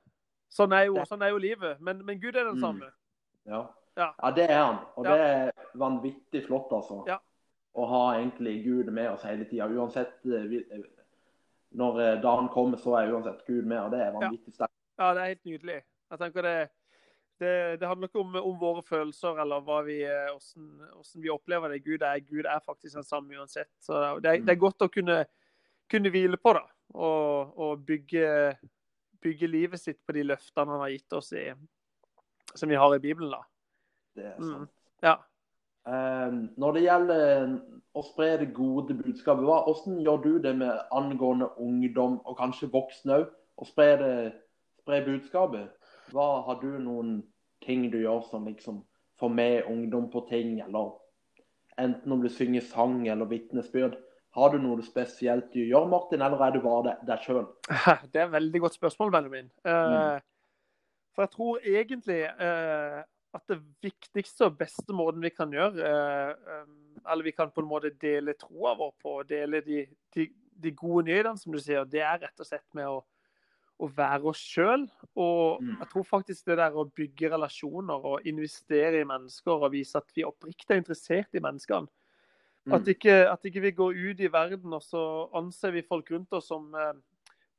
Sånn 0.49 0.73
er 0.73 0.85
jo, 0.89 0.95
sånn 1.05 1.21
er 1.23 1.29
jo 1.29 1.37
livet. 1.37 1.79
Men, 1.81 2.03
men 2.05 2.19
Gud 2.19 2.35
er 2.35 2.43
den 2.49 2.55
Mm. 2.57 2.61
samme. 2.61 2.91
Ja. 3.45 3.65
Ja. 3.97 4.13
ja, 4.23 4.31
det 4.31 4.49
er 4.49 4.63
han. 4.63 4.77
Og 4.95 5.05
Ja. 5.05 5.11
det 5.15 5.25
er 5.25 5.51
vanvittig 5.75 6.45
flott, 6.47 6.71
altså. 6.71 7.03
Ja. 7.07 7.17
Å 7.75 7.85
ha 7.87 8.03
egentlig 8.19 8.63
Gud 8.63 8.87
med 8.93 9.09
oss 9.11 9.23
hele 9.23 9.45
tida. 9.45 9.67
Uansett 9.69 10.25
eh, 10.25 10.53
eh, 10.71 10.83
Når 11.71 11.99
eh, 12.01 12.21
dagen 12.21 12.47
kommer, 12.49 12.77
så 12.81 12.95
er 12.97 13.11
uansett 13.13 13.45
Gud 13.45 13.63
med, 13.65 13.77
og 13.79 13.91
det 13.91 13.99
er 14.01 14.11
vanvittig 14.15 14.53
sterkt. 14.55 14.73
Ja, 14.99 15.13
det 15.13 15.21
er 15.21 15.27
helt 15.35 15.45
nydelig. 15.45 15.83
Jeg 16.09 16.19
tenker 16.19 16.41
det, 16.41 16.55
det, 17.39 17.51
det 17.79 17.87
handler 17.87 18.09
ikke 18.09 18.19
om, 18.23 18.35
om 18.35 18.55
våre 18.59 18.81
følelser 18.83 19.37
eller 19.43 19.61
vi, 19.85 19.99
eh, 20.03 20.31
hvordan, 20.33 20.65
hvordan 20.95 21.21
vi 21.23 21.29
opplever 21.29 21.69
det. 21.69 21.83
Gud 21.85 22.01
er, 22.01 22.19
Gud 22.25 22.45
er 22.49 22.59
faktisk 22.65 22.95
den 22.95 23.03
samme 23.07 23.37
uansett. 23.37 23.69
Så 23.79 24.19
det 24.19 24.31
er, 24.33 24.41
det 24.41 24.55
er 24.55 24.59
godt 24.65 24.81
å 24.81 24.89
kunne, 24.91 25.21
kunne 25.89 26.09
hvile 26.11 26.37
på 26.41 26.53
da, 26.57 26.65
Og, 26.93 27.53
og 27.59 27.85
bygge, 27.85 28.57
bygge 29.21 29.47
livet 29.47 29.79
sitt 29.79 30.01
på 30.07 30.15
de 30.17 30.23
løftene 30.25 30.73
han 30.73 30.81
har 30.81 30.89
gitt 30.95 31.13
oss, 31.13 31.31
i, 31.37 31.45
som 32.55 32.69
vi 32.69 32.75
har 32.81 32.95
i 32.95 32.99
Bibelen. 32.99 33.31
da. 33.31 33.43
Det 34.17 34.25
er 34.25 34.37
Mm. 34.39 34.49
sant. 34.51 34.71
Ja. 35.05 35.15
Eh, 35.89 36.33
når 36.61 36.75
det 36.75 36.83
gjelder 36.85 37.53
å 37.97 38.03
spre 38.05 38.29
det 38.41 38.51
gode 38.53 38.93
budskapet, 38.99 39.43
hva, 39.47 39.63
hvordan 39.65 39.97
gjør 40.05 40.21
du 40.25 40.31
det 40.43 40.53
med 40.59 40.83
angående 40.95 41.49
ungdom, 41.57 42.19
og 42.25 42.37
kanskje 42.37 42.69
voksne 42.73 43.21
òg? 43.23 43.31
Å 43.59 43.65
spre, 43.67 43.87
det, 43.99 44.13
spre 44.83 45.01
budskapet? 45.07 45.73
Hva 46.13 46.27
Har 46.45 46.61
du 46.61 46.69
noen 46.79 47.17
ting 47.65 47.89
du 47.91 47.97
gjør 48.03 48.21
som 48.29 48.45
liksom 48.47 48.83
får 49.19 49.33
med 49.35 49.67
ungdom 49.67 50.07
på 50.13 50.21
ting, 50.29 50.59
eller 50.63 50.93
enten 51.79 52.11
om 52.15 52.21
du 52.23 52.29
synger 52.31 52.63
sang 52.69 53.01
eller 53.07 53.27
vitnesbyrd? 53.27 53.97
Har 54.37 54.53
du 54.53 54.59
noe 54.61 54.83
spesielt 54.85 55.49
du 55.55 55.63
gjør, 55.65 55.87
Martin, 55.89 56.21
eller 56.21 56.39
er 56.45 56.53
du 56.53 56.61
bare 56.61 56.83
deg, 56.91 57.05
deg 57.09 57.23
sjøl? 57.25 57.47
Det 58.13 58.21
er 58.21 58.27
et 58.27 58.35
veldig 58.37 58.61
godt 58.67 58.77
spørsmål, 58.77 59.15
Benjamin. 59.17 59.49
Eh, 59.65 59.71
Mm. 59.89 60.25
For 61.15 61.25
jeg 61.25 61.31
tror 61.33 61.65
egentlig 61.65 62.19
eh, 62.29 62.99
at 63.35 63.45
det 63.51 63.59
viktigste 63.83 64.47
og 64.47 64.57
beste 64.57 64.95
måten 64.95 65.21
vi 65.21 65.29
kan 65.33 65.51
gjøre 65.53 65.85
eh, 65.85 66.63
um, 66.63 66.97
Eller 67.05 67.27
vi 67.27 67.33
kan 67.35 67.51
på 67.53 67.61
en 67.61 67.69
måte 67.69 67.91
dele 68.01 68.33
troa 68.39 68.73
vår 68.79 68.95
på, 69.01 69.13
dele 69.29 69.61
de, 69.65 69.83
de, 70.15 70.25
de 70.59 70.71
gode 70.75 71.05
nyhetene, 71.07 71.37
som 71.37 71.53
du 71.53 71.59
sier, 71.61 71.85
det 71.85 72.01
er 72.03 72.19
rett 72.25 72.41
og 72.41 72.47
slett 72.47 72.65
med 72.77 72.89
å, 72.89 72.97
å 73.79 73.89
være 73.95 74.27
oss 74.33 74.41
sjøl. 74.43 74.87
Og 75.15 75.61
Mm. 75.61 75.77
jeg 75.79 75.89
tror 75.93 76.05
faktisk 76.07 76.45
det 76.49 76.57
der 76.59 76.75
å 76.75 76.89
bygge 76.95 77.31
relasjoner 77.31 78.05
og 78.11 78.27
investere 78.27 79.01
i 79.01 79.07
mennesker 79.07 79.63
og 79.65 79.71
vise 79.73 79.97
at 79.97 80.11
vi 80.15 80.25
oppriktig 80.27 80.75
er 80.75 80.81
interessert 80.81 81.35
i 81.35 81.43
menneskene. 81.43 81.87
Mm. 82.67 82.73
At 82.75 82.87
ikke, 82.91 83.15
at 83.31 83.45
ikke 83.45 83.63
vi 83.63 83.71
går 83.71 83.95
ut 83.95 84.19
i 84.19 84.31
verden 84.31 84.73
og 84.75 84.83
så 84.83 85.03
anser 85.37 85.71
vi 85.71 85.85
folk 85.87 86.11
rundt 86.11 86.33
oss 86.35 86.49
som 86.51 86.67
eh, 86.75 86.93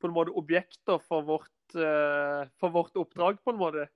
på 0.01 0.09
en 0.09 0.13
måte 0.15 0.33
objekter 0.37 1.01
for 1.03 1.25
vårt, 1.25 1.75
eh, 1.75 2.45
for 2.61 2.73
vårt 2.73 2.95
oppdrag, 2.97 3.41
på 3.43 3.53
en 3.53 3.59
måte. 3.59 3.87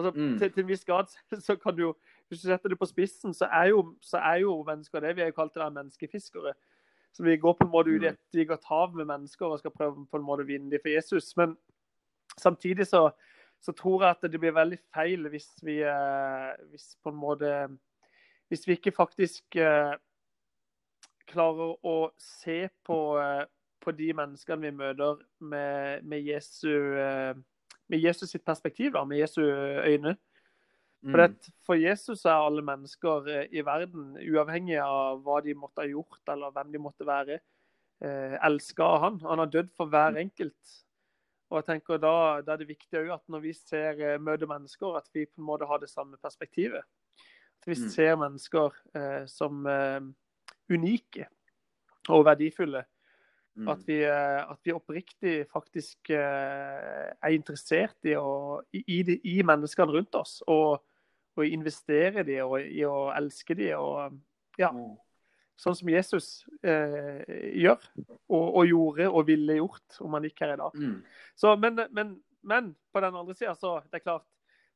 Altså, 0.00 0.12
Mm. 0.20 0.38
til, 0.38 0.52
til 0.52 0.62
en 0.64 0.68
viss 0.68 0.84
grad 0.84 1.06
så 1.46 1.56
kan 1.56 1.76
du 1.76 1.82
jo 1.82 1.94
Hvis 2.28 2.40
du 2.42 2.46
setter 2.48 2.68
det 2.68 2.78
på 2.78 2.86
spissen, 2.86 3.34
så 3.34 3.44
er 3.50 3.68
jo, 3.72 3.96
så 4.00 4.16
er 4.18 4.36
jo 4.44 4.62
mennesker 4.62 5.00
det. 5.00 5.16
Vi 5.16 5.20
har 5.20 5.28
jo 5.32 5.34
kalt 5.40 5.54
det 5.54 5.62
der 5.62 5.70
menneskefiskere. 5.70 6.52
Så 7.12 7.24
vi 7.26 7.36
går 7.36 7.52
på 7.58 7.64
en 7.66 7.72
måte 7.72 7.90
ut 7.90 8.02
i 8.02 8.06
Mm. 8.06 8.12
et 8.12 8.20
digert 8.32 8.64
hav 8.64 8.94
med 8.94 9.04
mennesker 9.04 9.46
og 9.46 9.58
skal 9.58 9.70
prøve 9.74 10.06
på 10.06 10.16
en 10.16 10.22
måte 10.22 10.44
å 10.44 10.46
vinne 10.46 10.70
dem 10.70 10.78
for 10.82 10.88
Jesus. 10.94 11.36
Men 11.36 11.56
samtidig 12.38 12.86
så, 12.86 13.10
så 13.60 13.72
tror 13.72 14.02
jeg 14.02 14.10
at 14.10 14.30
det 14.32 14.40
blir 14.40 14.52
veldig 14.54 14.78
feil 14.94 15.26
hvis 15.28 15.48
vi 15.62 15.80
eh, 15.82 16.52
hvis 16.70 16.96
på 17.02 17.10
en 17.10 17.16
måte 17.18 17.78
Hvis 18.48 18.66
vi 18.66 18.72
ikke 18.78 18.92
faktisk 18.94 19.56
eh, 19.56 19.96
klarer 21.30 21.76
å 21.86 22.10
se 22.18 22.68
på, 22.86 23.18
eh, 23.18 23.44
på 23.80 23.90
de 23.96 24.12
menneskene 24.12 24.62
vi 24.62 24.70
møter 24.70 25.20
med, 25.40 26.02
med, 26.04 26.22
Jesu, 26.26 26.70
med 27.90 28.00
Jesus 28.00 28.30
sitt 28.30 28.44
perspektiv, 28.46 28.92
da, 28.94 29.04
med 29.04 29.18
Jesu 29.18 29.40
øyne. 29.42 30.16
For, 31.00 31.16
det, 31.16 31.48
for 31.64 31.74
Jesus 31.80 32.26
er 32.28 32.36
alle 32.44 32.60
mennesker 32.62 33.28
eh, 33.32 33.46
i 33.56 33.62
verden, 33.64 34.18
uavhengig 34.20 34.76
av 34.84 35.22
hva 35.24 35.38
de 35.42 35.54
måtte 35.56 35.80
ha 35.80 35.88
gjort 35.88 36.28
eller 36.28 36.52
hvem 36.52 36.72
de 36.74 36.78
måtte 36.78 37.06
være, 37.08 37.38
eh, 38.04 38.36
elska 38.44 38.84
av 38.84 39.00
han. 39.06 39.16
Han 39.24 39.38
har 39.40 39.46
dødd 39.54 39.70
for 39.76 39.88
hver 39.88 40.18
enkelt. 40.20 40.74
Og 41.50 41.56
jeg 41.58 41.66
tenker 41.70 41.98
Da, 41.98 42.12
da 42.44 42.52
er 42.52 42.60
det 42.60 42.68
viktig 42.68 43.10
at 43.10 43.24
når 43.32 43.40
vi 43.42 43.52
ser 43.56 43.98
eh, 43.98 44.18
møter 44.20 44.46
mennesker, 44.46 44.96
at 45.00 45.08
vi 45.14 45.24
på 45.24 45.40
en 45.40 45.48
måte 45.48 45.66
har 45.66 45.80
det 45.80 45.88
samme 45.90 46.16
perspektivet. 46.20 46.84
At 47.60 47.66
vi 47.66 47.74
Mm. 47.80 47.88
ser 47.88 48.16
mennesker 48.16 48.70
eh, 48.94 49.26
som 49.26 49.66
eh, 49.66 50.00
unike 50.70 51.26
og 52.08 52.24
verdifulle. 52.24 52.84
Mm. 53.58 53.68
At 53.72 53.80
vi, 53.88 53.96
eh, 54.06 54.40
at 54.52 54.60
vi 54.64 54.72
oppriktig 54.72 55.34
faktisk 55.50 56.10
eh, 56.14 57.10
er 57.10 57.34
interessert 57.34 57.98
i, 58.06 58.14
å, 58.16 58.60
i, 58.72 59.02
de- 59.04 59.18
i 59.26 59.40
menneskene 59.42 59.92
rundt 59.96 60.14
oss. 60.14 60.38
Og, 60.46 60.78
og 61.36 61.46
investere 61.46 62.22
i 62.22 62.26
de, 62.28 62.38
og 62.44 62.60
i 62.62 62.84
å 62.86 63.08
elske 63.16 63.56
de, 63.58 63.72
og 63.76 64.16
ja, 64.58 64.70
Mm. 64.70 64.94
sånn 65.60 65.76
som 65.76 65.88
Jesus 65.92 66.26
eh, 66.64 67.20
gjør. 67.60 67.82
Og, 68.30 68.46
og 68.60 68.66
gjorde 68.70 69.08
og 69.10 69.26
ville 69.28 69.58
gjort 69.58 69.98
om 70.06 70.14
han 70.16 70.24
ikke 70.30 70.46
er 70.46 70.54
i 70.54 70.60
dag. 70.62 70.78
Mm. 70.80 70.98
Så, 71.36 71.54
men, 71.60 71.80
men, 71.96 72.14
men 72.42 72.70
på 72.92 73.02
den 73.04 73.16
andre 73.18 73.34
sida, 73.36 73.54
så 73.58 73.80
det 73.90 74.00
er 74.00 74.06
klart, 74.06 74.26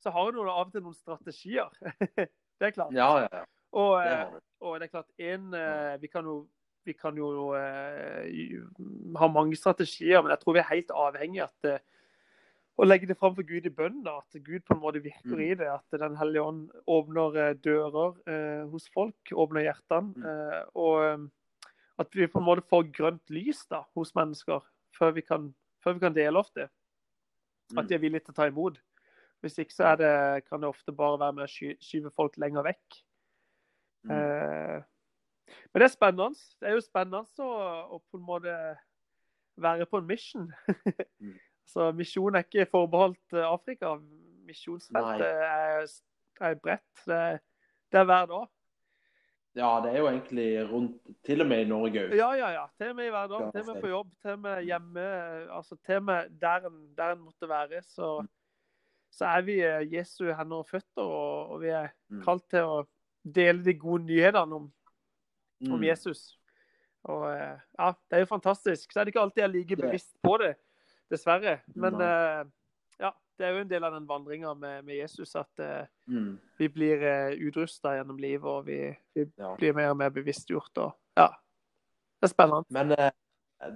så 0.04 0.12
har 0.12 0.32
du 0.34 0.42
av 0.44 0.66
og 0.66 0.72
til 0.74 0.82
noen 0.84 0.96
strategier. 0.98 1.70
det 2.18 2.68
er 2.68 2.74
klart. 2.76 2.92
Ja, 2.92 3.08
ja, 3.24 3.28
ja. 3.32 3.44
Og, 3.74 3.94
Det 4.04 4.12
eh, 4.18 4.34
og 4.64 4.76
det 4.80 4.86
er 4.86 4.92
klart, 4.92 5.10
en, 5.18 5.48
vi 6.00 6.08
kan 6.12 6.24
jo, 6.28 6.34
vi 6.84 6.92
kan 6.92 7.16
jo 7.16 7.52
eh, 7.56 8.60
ha 9.16 9.28
mange 9.28 9.56
strategier, 9.56 10.22
men 10.22 10.30
jeg 10.34 10.40
tror 10.42 10.54
vi 10.54 10.60
er 10.62 10.70
helt 10.70 10.90
avhengig 10.90 11.42
av 11.42 11.50
at, 11.50 11.64
eh, 11.70 11.78
å 12.78 12.84
legge 12.86 13.06
det 13.06 13.16
fram 13.16 13.34
for 13.36 13.42
Gud 13.46 13.66
i 13.66 13.70
bønn. 13.70 14.00
At 14.10 14.34
Gud 14.42 14.64
på 14.66 14.74
en 14.74 14.80
måte 14.82 15.02
virker 15.02 15.36
Mm. 15.36 15.42
i 15.50 15.54
det. 15.54 15.68
At 15.70 15.84
Den 15.90 16.16
hellige 16.16 16.42
ånd 16.42 16.70
åpner 16.88 17.36
eh, 17.36 17.54
dører 17.54 18.16
eh, 18.26 18.64
hos 18.70 18.88
folk, 18.88 19.16
åpner 19.32 19.62
hjertene. 19.62 20.14
Mm. 20.16 20.24
Eh, 20.24 20.64
og 20.74 21.30
at 21.98 22.10
vi 22.14 22.26
på 22.26 22.38
en 22.40 22.44
måte 22.48 22.66
får 22.68 22.90
grønt 22.92 23.30
lys 23.30 23.66
da, 23.70 23.84
hos 23.94 24.12
mennesker 24.14 24.60
før 24.98 25.12
vi 25.14 25.22
kan, 25.22 25.54
før 25.84 25.94
vi 25.94 26.00
kan 26.00 26.14
dele 26.14 26.36
opp 26.38 26.52
det. 26.54 26.68
At 27.76 27.84
Mm. 27.84 27.88
de 27.88 27.94
er 27.94 27.98
villige 27.98 28.24
til 28.24 28.32
å 28.34 28.36
ta 28.36 28.46
imot. 28.50 28.78
Hvis 29.42 29.58
ikke 29.58 29.72
så 29.72 29.92
er 29.92 29.96
det, 29.96 30.44
kan 30.48 30.60
det 30.60 30.68
ofte 30.68 30.92
bare 30.92 31.18
være 31.18 31.32
med 31.34 31.44
å 31.48 31.76
skyve 31.80 32.10
folk 32.12 32.36
lenger 32.38 32.62
vekk. 32.64 33.02
Eh, 34.10 34.82
men 35.74 35.82
det 35.82 35.88
er 35.88 35.92
spennende. 35.92 36.38
Det 36.60 36.68
er 36.70 36.76
jo 36.78 36.82
spennende 36.84 37.42
å, 37.42 37.52
å 37.96 37.98
på 37.98 38.20
en 38.20 38.26
måte 38.28 38.54
være 39.60 39.86
på 39.90 39.98
en 39.98 40.06
mission. 40.08 40.48
Mm. 41.18 41.34
Så 41.74 41.88
misjon 41.96 42.36
er 42.36 42.44
ikke 42.44 42.66
forbeholdt 42.70 43.34
eh, 43.34 43.46
Afrika. 43.48 43.94
Misjonsfeltet 44.46 45.24
er, 45.26 45.86
er 46.44 46.58
bredt. 46.62 47.04
Det, 47.08 47.20
det 47.90 47.98
er 48.02 48.04
hver 48.10 48.28
dag. 48.30 48.44
Ja, 49.54 49.68
det 49.82 49.92
er 49.92 50.00
jo 50.02 50.08
egentlig 50.10 50.46
rundt 50.66 51.12
Til 51.24 51.40
og 51.44 51.46
med 51.48 51.62
i 51.62 51.68
Norge 51.70 52.04
òg. 52.08 52.14
Ja, 52.18 52.32
ja, 52.34 52.48
ja. 52.56 52.64
Til 52.78 52.90
og 52.90 52.96
med 52.98 53.06
i 53.06 53.12
hverdagen. 53.14 53.52
Til 53.54 53.62
og 53.62 53.68
med 53.70 53.82
på 53.84 53.90
jobb. 53.92 54.08
Til 54.22 54.32
og 54.34 54.40
med 54.44 54.62
hjemme. 54.66 55.04
Altså 55.58 55.78
til 55.86 56.00
og 56.00 56.06
med 56.10 56.32
der 56.42 56.66
en, 56.68 56.80
der 56.98 57.14
en 57.14 57.22
måtte 57.22 57.48
være. 57.48 57.82
Så, 57.86 58.08
så 59.14 59.28
er 59.30 59.44
vi 59.46 59.60
eh, 59.62 59.86
Jesu 59.94 60.24
hender 60.26 60.62
og 60.62 60.68
føtter, 60.70 61.02
og, 61.06 61.54
og 61.54 61.62
vi 61.64 61.74
er 61.74 61.90
Mm. 62.14 62.20
kalt 62.22 62.44
til 62.52 62.62
å 62.68 62.80
dele 63.24 63.64
de 63.64 63.72
gode 63.80 64.04
nyhetene 64.06 64.54
om 64.60 64.66
om 65.70 65.78
Mm. 65.80 65.86
Jesus. 65.88 66.38
Og 67.04 67.26
eh, 67.32 67.58
ja, 67.78 67.92
Det 68.10 68.16
er 68.16 68.20
jo 68.24 68.26
fantastisk. 68.32 68.92
Så 68.92 69.00
er 69.00 69.04
det 69.04 69.14
ikke 69.14 69.20
alltid 69.20 69.42
jeg 69.42 69.48
er 69.48 69.52
like 69.58 69.76
bevisst 69.76 70.14
på 70.22 70.36
det, 70.40 70.54
dessverre. 71.10 71.58
Men 71.74 71.94
eh, 72.00 72.44
ja, 73.00 73.10
det 73.38 73.46
er 73.46 73.50
jo 73.52 73.60
en 73.64 73.68
del 73.70 73.84
av 73.84 73.92
den 73.92 74.06
vandringa 74.08 74.54
med, 74.54 74.84
med 74.84 74.96
Jesus 75.02 75.34
at 75.36 75.60
uh, 75.60 75.86
Mm. 76.06 76.38
vi 76.58 76.68
blir 76.68 77.00
uh, 77.02 77.32
utrusta 77.48 77.94
gjennom 77.96 78.18
livet, 78.20 78.44
og 78.44 78.66
vi, 78.66 78.96
vi 79.14 79.26
Ja. 79.38 79.54
blir 79.56 79.72
mer 79.74 79.90
og 79.90 79.96
mer 79.96 80.10
bevisstgjort. 80.10 80.78
Og 80.78 80.92
ja, 81.16 81.28
det 82.20 82.28
er 82.28 82.32
spennende. 82.34 82.64
Men 82.70 82.88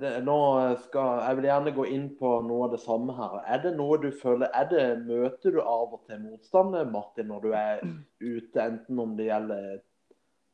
det, 0.01 0.25
nå 0.25 0.77
skal 0.85 1.23
jeg 1.25 1.37
vil 1.37 1.45
gjerne 1.49 1.73
gå 1.75 1.85
inn 1.89 2.09
på 2.19 2.33
noe 2.45 2.65
av 2.67 2.73
det 2.75 2.81
samme 2.81 3.15
her. 3.17 3.39
Er 3.47 3.63
det 3.63 3.77
noe 3.77 3.97
du 4.03 4.11
føler 4.13 4.49
er 4.53 4.69
det, 4.69 5.07
Møter 5.07 5.51
du 5.55 5.61
av 5.63 5.93
og 5.97 6.03
til 6.07 6.21
motstand, 6.21 6.77
Martin, 6.93 7.27
når 7.29 7.41
du 7.41 7.53
er 7.53 7.81
ute, 8.21 8.61
enten 8.63 8.99
om 9.01 9.17
det 9.17 9.31
gjelder 9.31 9.79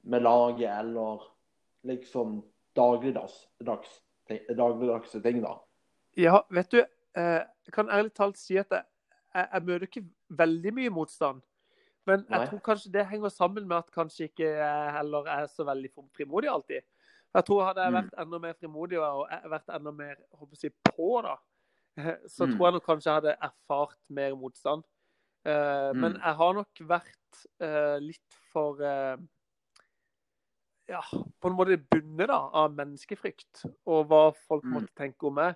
med 0.05 0.23
laget 0.25 0.69
eller 0.79 1.23
liksom 1.89 2.43
dagligdags, 2.77 3.49
dags, 3.65 4.01
dagligdagse 4.57 5.21
ting, 5.25 5.43
da? 5.45 5.55
Ja, 6.17 6.43
vet 6.51 6.71
du, 6.73 6.79
eh, 7.17 7.43
jeg 7.67 7.73
kan 7.75 7.91
ærlig 7.91 8.13
talt 8.15 8.39
si 8.39 8.57
at 8.61 8.71
jeg, 8.71 8.85
jeg, 9.35 9.49
jeg 9.53 9.63
møter 9.67 9.87
ikke 9.89 10.05
veldig 10.29 10.73
mye 10.77 10.93
motstand. 10.95 11.43
Men 12.07 12.21
jeg 12.29 12.37
Nei. 12.37 12.47
tror 12.51 12.61
kanskje 12.67 12.93
det 12.93 13.07
henger 13.09 13.33
sammen 13.33 13.65
med 13.69 13.79
at 13.81 13.91
kanskje 13.95 14.29
ikke 14.29 14.45
jeg 14.59 14.93
heller 14.93 15.29
er 15.33 15.47
så 15.49 15.65
veldig 15.65 15.91
frimodig 16.17 16.51
alltid. 16.53 16.83
Jeg 17.35 17.45
tror 17.49 17.65
hadde 17.65 17.83
jeg 17.83 17.93
Mm. 17.93 17.97
vært 17.99 18.19
enda 18.23 18.39
mer 18.39 18.53
frimodig 18.61 18.99
og 19.01 19.29
vært 19.51 19.73
enda 19.75 19.91
mer 19.91 20.17
håper 20.33 20.57
jeg, 20.63 20.73
på, 20.85 21.23
da, 21.25 21.37
så 22.29 22.47
Mm. 22.47 22.53
tror 22.53 22.67
jeg 22.67 22.73
nok 22.77 22.85
kanskje 22.87 23.11
jeg 23.11 23.15
hadde 23.23 23.37
erfart 23.43 23.99
mer 24.09 24.35
motstand. 24.37 24.85
Eh, 25.47 25.93
Men 25.95 26.13
Mm. 26.13 26.21
jeg 26.23 26.35
har 26.35 26.53
nok 26.55 26.81
vært 26.81 27.47
eh, 27.61 27.99
litt 28.01 28.39
for 28.53 28.81
ja, 30.89 31.01
på 31.41 31.49
en 31.49 31.57
måte 31.57 31.79
bundet 31.91 32.29
da, 32.29 32.39
av 32.53 32.75
menneskefrykt 32.77 33.65
og 33.87 34.07
hva 34.11 34.35
folk 34.49 34.65
Mm. 34.65 34.73
måtte 34.73 34.95
tenke 34.97 35.27
om 35.27 35.35
meg. 35.35 35.55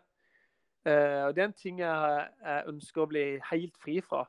Eh, 0.87 1.25
og 1.26 1.35
Det 1.35 1.42
er 1.42 1.49
en 1.49 1.52
ting 1.52 1.78
jeg, 1.78 2.28
jeg 2.44 2.64
ønsker 2.66 3.02
å 3.02 3.08
bli 3.08 3.38
helt 3.50 3.76
fri 3.76 4.00
fra. 4.00 4.26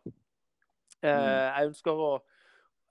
Eh, 1.03 1.15
Mm. 1.15 1.56
jeg, 1.56 1.68
ønsker 1.70 1.91
å, 1.91 2.22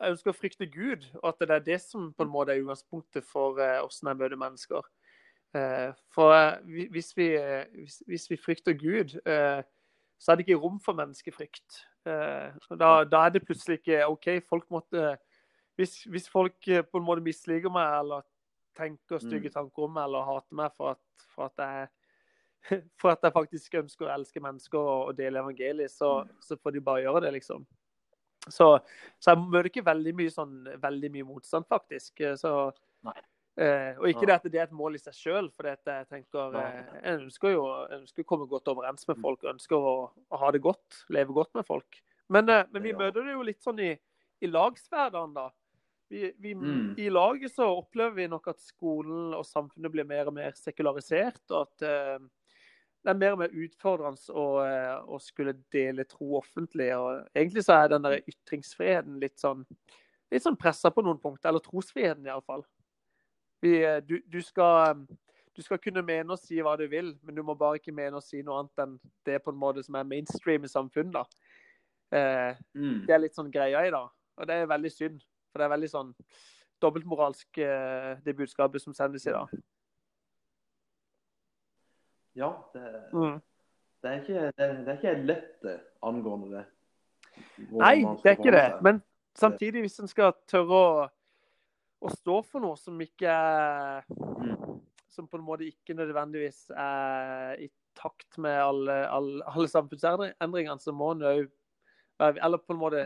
jeg 0.01 0.11
ønsker 0.13 0.31
å 0.31 0.39
frykte 0.39 0.67
Gud, 0.73 1.05
og 1.23 1.29
at 1.29 1.39
det 1.41 1.51
er 1.51 1.59
det 1.61 1.81
som 1.81 2.13
på 2.15 2.23
en 2.25 2.31
måte 2.33 2.53
er 2.53 2.63
utgangspunktet 2.63 3.25
for 3.25 3.59
eh, 3.61 3.81
hvordan 3.83 4.09
jeg 4.09 4.17
møter 4.17 4.37
mennesker. 4.37 4.83
Eh, 5.55 5.93
for 6.13 6.33
hvis, 6.65 7.17
vi, 7.17 7.29
hvis, 7.75 8.03
hvis 8.07 8.31
vi 8.31 8.37
frykter 8.37 8.73
Gud, 8.73 9.19
eh, 9.27 9.63
så 10.19 10.33
er 10.33 10.37
det 10.37 10.49
ikke 10.49 10.61
rom 10.63 10.81
for 10.81 10.93
menneskefrykt. 10.95 11.85
Eh, 12.07 12.53
da, 12.79 13.05
da 13.05 13.27
er 13.27 13.31
det 13.31 13.45
plutselig 13.47 13.79
ikke 13.79 14.07
OK, 14.09 14.41
folk 14.49 14.71
måtte 14.71 15.19
hvis, 15.79 16.03
hvis 16.11 16.29
folk 16.31 16.69
eh, 16.69 16.83
på 16.83 16.99
en 17.01 17.07
måte 17.07 17.23
misliker 17.25 17.71
meg, 17.73 18.01
eller 18.03 18.27
tenker 18.79 19.19
stygge 19.23 19.49
Mm. 19.51 19.55
tanker 19.55 19.87
om 19.87 19.95
meg, 19.95 20.05
eller 20.09 20.27
hater 20.27 20.55
meg 20.59 20.73
for 20.77 20.91
at, 20.97 21.27
for 21.35 21.49
at 21.49 21.63
jeg 21.65 21.89
for 23.01 23.11
at 23.15 23.23
jeg 23.23 23.33
faktisk 23.33 23.75
ønsker 23.79 24.07
å 24.09 24.15
elske 24.17 24.41
mennesker 24.43 24.79
og, 24.79 25.13
dele 25.17 25.39
evangeliet, 25.41 25.91
så, 25.95 26.25
Mm. 26.25 26.33
så 26.43 26.57
får 26.59 26.73
de 26.75 26.81
bare 26.81 27.03
gjøre 27.07 27.21
det, 27.25 27.33
liksom. 27.39 27.65
Så, 28.49 28.67
så 29.21 29.31
jeg 29.35 29.39
møter 29.45 29.69
ikke 29.71 29.85
veldig 29.87 30.15
mye 30.17 30.31
sånn 30.33 30.55
veldig 30.83 31.11
mye 31.15 31.27
motstand, 31.29 31.67
faktisk. 31.71 32.21
Eh, 32.21 32.35
Så, 32.37 32.73
eh, 33.59 33.95
og 33.99 34.07
ikke 34.09 34.27
det 34.27 34.35
at 34.35 34.43
det 34.51 34.59
er 34.61 34.67
et 34.69 34.73
mål 34.73 34.95
i 34.95 34.99
seg 35.03 35.15
sjøl, 35.15 35.51
for 35.55 35.67
jeg 35.71 35.79
tenker 36.09 36.55
eh, 36.57 36.85
Jeg 37.03 37.21
ønsker 37.21 37.53
jo 37.55 37.65
jeg 37.91 38.01
ønsker 38.01 38.23
å 38.25 38.27
komme 38.27 38.47
godt 38.51 38.69
overens 38.69 39.07
med 39.09 39.17
Mm. 39.19 39.23
folk, 39.23 39.43
jeg 39.43 39.55
ønsker 39.55 39.77
å, 39.77 40.11
å 40.31 40.37
ha 40.39 40.51
det 40.51 40.63
godt, 40.63 41.05
leve 41.11 41.33
godt 41.35 41.55
med 41.55 41.67
folk. 41.67 42.03
Men, 42.29 42.49
eh, 42.49 42.65
men 42.73 42.83
vi 42.83 42.93
møter 42.93 43.25
det 43.25 43.33
jo 43.33 43.43
litt 43.43 43.63
sånn 43.63 43.79
i, 43.81 43.99
i 44.43 44.47
lagshverdagen, 44.47 45.35
da. 45.35 45.51
Vi, 46.11 46.33
vi, 46.41 46.55
Mm. 46.55 46.95
I 46.99 47.09
laget 47.11 47.53
så 47.55 47.67
opplever 47.77 48.15
vi 48.17 48.27
nok 48.29 48.47
at 48.49 48.61
skolen 48.65 49.35
og 49.37 49.45
samfunnet 49.47 49.93
blir 49.93 50.07
mer 50.09 50.27
og 50.31 50.35
mer 50.35 50.53
sekularisert, 50.57 51.43
og 51.51 51.67
at 51.67 51.83
eh, 51.85 52.19
det 53.05 53.13
er 53.13 53.19
mer 53.21 53.33
og 53.37 53.39
mer 53.43 53.53
utfordrende 53.53 54.33
å, 54.33 54.47
eh, 54.65 55.05
å 55.05 55.19
skulle 55.21 55.53
dele 55.73 56.05
tro 56.09 56.37
offentlig. 56.41 56.89
og 56.97 57.29
Egentlig 57.37 57.65
så 57.65 57.77
er 57.85 57.89
den 57.93 58.03
der 58.09 58.21
ytringsfriheten 58.27 59.21
litt 59.21 59.37
sånn, 59.39 59.67
litt 60.33 60.43
sånn 60.43 60.57
pressa 60.59 60.91
på 60.91 61.05
noen 61.05 61.21
punkter, 61.21 61.49
eller 61.53 61.61
trosfriheten 61.61 62.27
iallfall. 62.27 62.65
Du, 63.61 64.21
du, 64.29 64.41
skal, 64.43 65.05
du 65.57 65.63
skal 65.63 65.79
kunne 65.83 66.03
mene 66.07 66.31
og 66.33 66.39
si 66.39 66.61
hva 66.63 66.77
du 66.79 66.87
vil, 66.89 67.17
men 67.23 67.35
du 67.35 67.43
må 67.43 67.55
bare 67.59 67.81
ikke 67.81 67.93
mene 67.95 68.17
og 68.21 68.23
si 68.23 68.41
noe 68.47 68.61
annet 68.63 68.83
enn 68.85 68.99
det 69.27 69.41
på 69.43 69.51
en 69.51 69.59
måte 69.59 69.83
som 69.85 69.97
er 69.99 70.07
mainstream 70.07 70.65
i 70.65 70.71
samfunnet. 70.73 71.13
da. 71.13 71.25
Eh, 72.17 72.55
Mm. 72.75 73.05
det 73.07 73.15
er 73.15 73.19
litt 73.19 73.35
sånn 73.37 73.51
greia 73.53 73.83
i 73.87 73.91
dag, 73.91 74.09
og 74.39 74.47
det 74.47 74.55
er 74.55 74.67
veldig 74.71 74.93
synd. 74.95 75.25
For 75.49 75.61
det 75.61 75.67
er 75.69 75.75
veldig 75.75 75.91
sånn 75.91 76.15
dobbeltmoralsk, 76.83 77.59
eh, 77.59 78.15
det 78.25 78.37
budskapet 78.39 78.83
som 78.83 78.95
sendes 78.95 79.27
i 79.27 79.35
dag. 79.35 79.53
Ja, 82.39 82.51
det, 82.73 82.83
Mm. 83.13 83.41
det, 84.03 84.11
er 84.11 84.21
ikke, 84.21 84.53
det, 84.57 84.69
det 84.87 84.89
er 84.89 84.99
ikke 84.99 85.27
lett 85.27 85.65
eh, 85.65 85.81
angående 86.03 86.51
det. 86.59 86.67
Nei, 87.71 87.97
det 88.23 88.31
er 88.31 88.37
ikke 88.37 88.55
det. 88.55 88.83
Men 88.83 89.03
samtidig, 89.35 89.83
hvis 89.87 89.99
en 90.01 90.11
skal 90.11 90.33
tørre 90.47 90.79
å, 90.79 91.09
å 92.03 92.13
stå 92.15 92.43
for 92.47 92.63
noe 92.63 92.77
som 92.79 93.01
ikke 93.01 93.27
er 93.27 94.05
Mm. 94.39 94.81
Som 95.09 95.27
på 95.27 95.39
en 95.39 95.43
måte 95.43 95.67
ikke 95.67 95.97
nødvendigvis 95.99 96.69
er 96.71 97.57
i 97.59 97.67
takt 97.97 98.37
med 98.39 98.55
alle, 98.63 99.01
alle, 99.11 99.43
alle 99.51 99.69
samfunnsendringene, 99.69 100.79
så 100.79 100.93
må 100.95 101.11
en 101.11 101.25
òg 101.27 101.49
Eller 102.21 102.59
på 102.59 102.75
en 102.75 102.79
måte 102.79 103.01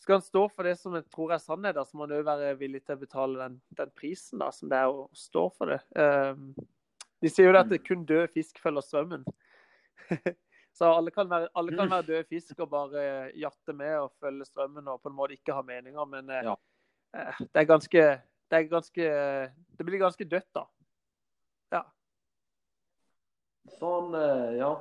Skal 0.00 0.16
han 0.16 0.24
stå 0.24 0.46
for 0.48 0.64
det 0.64 0.78
som 0.80 0.94
jeg 0.96 1.04
tror 1.12 1.34
er 1.34 1.42
sannhet, 1.42 1.76
da, 1.76 1.84
så 1.84 1.96
må 1.98 2.06
han 2.06 2.16
òg 2.16 2.24
være 2.24 2.54
villig 2.60 2.80
til 2.86 2.96
å 2.96 3.00
betale 3.02 3.40
den, 3.42 3.58
den 3.76 3.90
prisen 3.96 4.40
da, 4.40 4.48
som 4.54 4.70
det 4.72 4.78
er 4.80 4.88
å 4.88 5.02
stå 5.16 5.42
for 5.52 5.74
det. 5.74 5.80
Um, 5.92 6.54
de 7.20 7.28
sier 7.28 7.50
jo 7.50 7.52
det 7.52 7.60
at 7.66 7.72
det 7.72 7.82
kun 7.84 8.06
død 8.08 8.30
fisk 8.32 8.62
følger 8.62 8.86
strømmen. 8.86 9.26
Så 10.72 10.86
alle 10.88 11.10
kan, 11.12 11.28
være, 11.28 11.50
alle 11.58 11.74
kan 11.76 11.90
være 11.90 12.06
døde 12.06 12.24
fisk 12.30 12.60
og 12.62 12.70
bare 12.72 13.02
jatte 13.36 13.74
med 13.76 13.96
og 13.98 14.12
følge 14.22 14.46
strømmen 14.48 14.86
og 14.88 15.00
på 15.02 15.10
en 15.10 15.16
måte 15.18 15.36
ikke 15.36 15.52
ha 15.56 15.64
meninger, 15.66 16.04
men 16.08 16.30
eh, 16.30 16.46
Ja. 16.46 16.54
eh, 17.12 17.40
det 17.42 17.64
er 17.64 17.68
ganske 17.68 18.04
Det 18.50 18.58
er 18.58 18.68
ganske 18.70 19.08
Det 19.78 19.86
blir 19.86 19.98
ganske 19.98 20.24
dødt, 20.24 20.48
da. 20.54 20.64
Ja. 21.74 21.82
Sånn, 23.76 24.14
eh, 24.14 24.56
ja. 24.62 24.72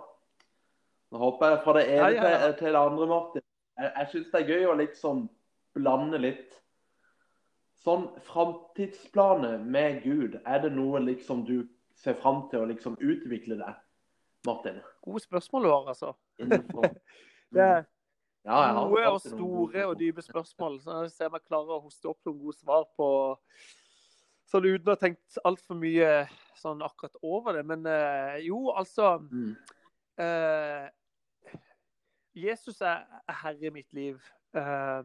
Nå 1.11 1.17
hopper 1.25 1.55
jeg 1.55 1.63
fra 1.65 1.73
det 1.79 1.85
ene 1.89 1.97
Ja, 1.97 2.09
ja, 2.13 2.29
ja. 2.29 2.39
Til, 2.45 2.57
til 2.61 2.77
det 2.77 2.85
andre, 2.85 3.07
Martin. 3.09 3.48
Jeg, 3.79 3.91
jeg 3.95 4.07
syns 4.11 4.31
det 4.31 4.41
er 4.41 4.49
gøy 4.53 4.65
å 4.69 4.77
liksom 4.79 5.27
blande 5.77 6.19
litt. 6.21 6.55
Sånn 7.79 8.09
framtidsplaner 8.27 9.61
med 9.63 10.01
Gud, 10.03 10.39
er 10.43 10.65
det 10.65 10.73
noe 10.75 10.99
liksom 10.99 11.45
du 11.47 11.61
ser 11.95 12.17
fram 12.19 12.45
til 12.51 12.63
å 12.63 12.67
liksom 12.67 12.97
utvikle 12.99 13.55
deg, 13.59 13.77
Martin? 14.47 14.81
Gode 15.05 15.23
spørsmål 15.23 15.67
du 15.67 15.71
altså. 15.77 16.13
Det 17.49 17.63
er 17.63 17.87
Ja, 18.45 18.59
gode 18.87 19.07
og 19.09 19.19
store 19.23 19.85
og 19.89 19.97
dype 19.99 20.23
spørsmål. 20.23 20.79
Så 20.83 21.01
jeg 21.03 21.11
ser 21.11 21.31
om 21.31 21.39
jeg 21.39 21.47
klarer 21.47 21.75
å 21.75 21.81
hoste 21.83 22.07
opp 22.11 22.19
noen 22.27 22.39
gode 22.39 22.59
svar 22.59 22.85
på 22.97 23.09
Sånn 24.49 24.65
uten 24.65 24.87
å 24.89 24.95
ha 24.95 24.97
tenkt 24.97 25.35
altfor 25.45 25.77
mye 25.77 26.23
sånn 26.57 26.79
akkurat 26.81 27.19
over 27.21 27.59
det. 27.59 27.61
Men 27.69 27.83
øh, 27.85 28.37
jo, 28.47 28.71
altså 28.73 29.19
Mm. 29.21 29.51
Jesus 32.35 32.81
er, 32.81 33.05
er 33.27 33.37
herre 33.43 33.69
i 33.69 33.73
mitt 33.73 33.89
liv. 33.93 34.19
Eh, 34.55 35.03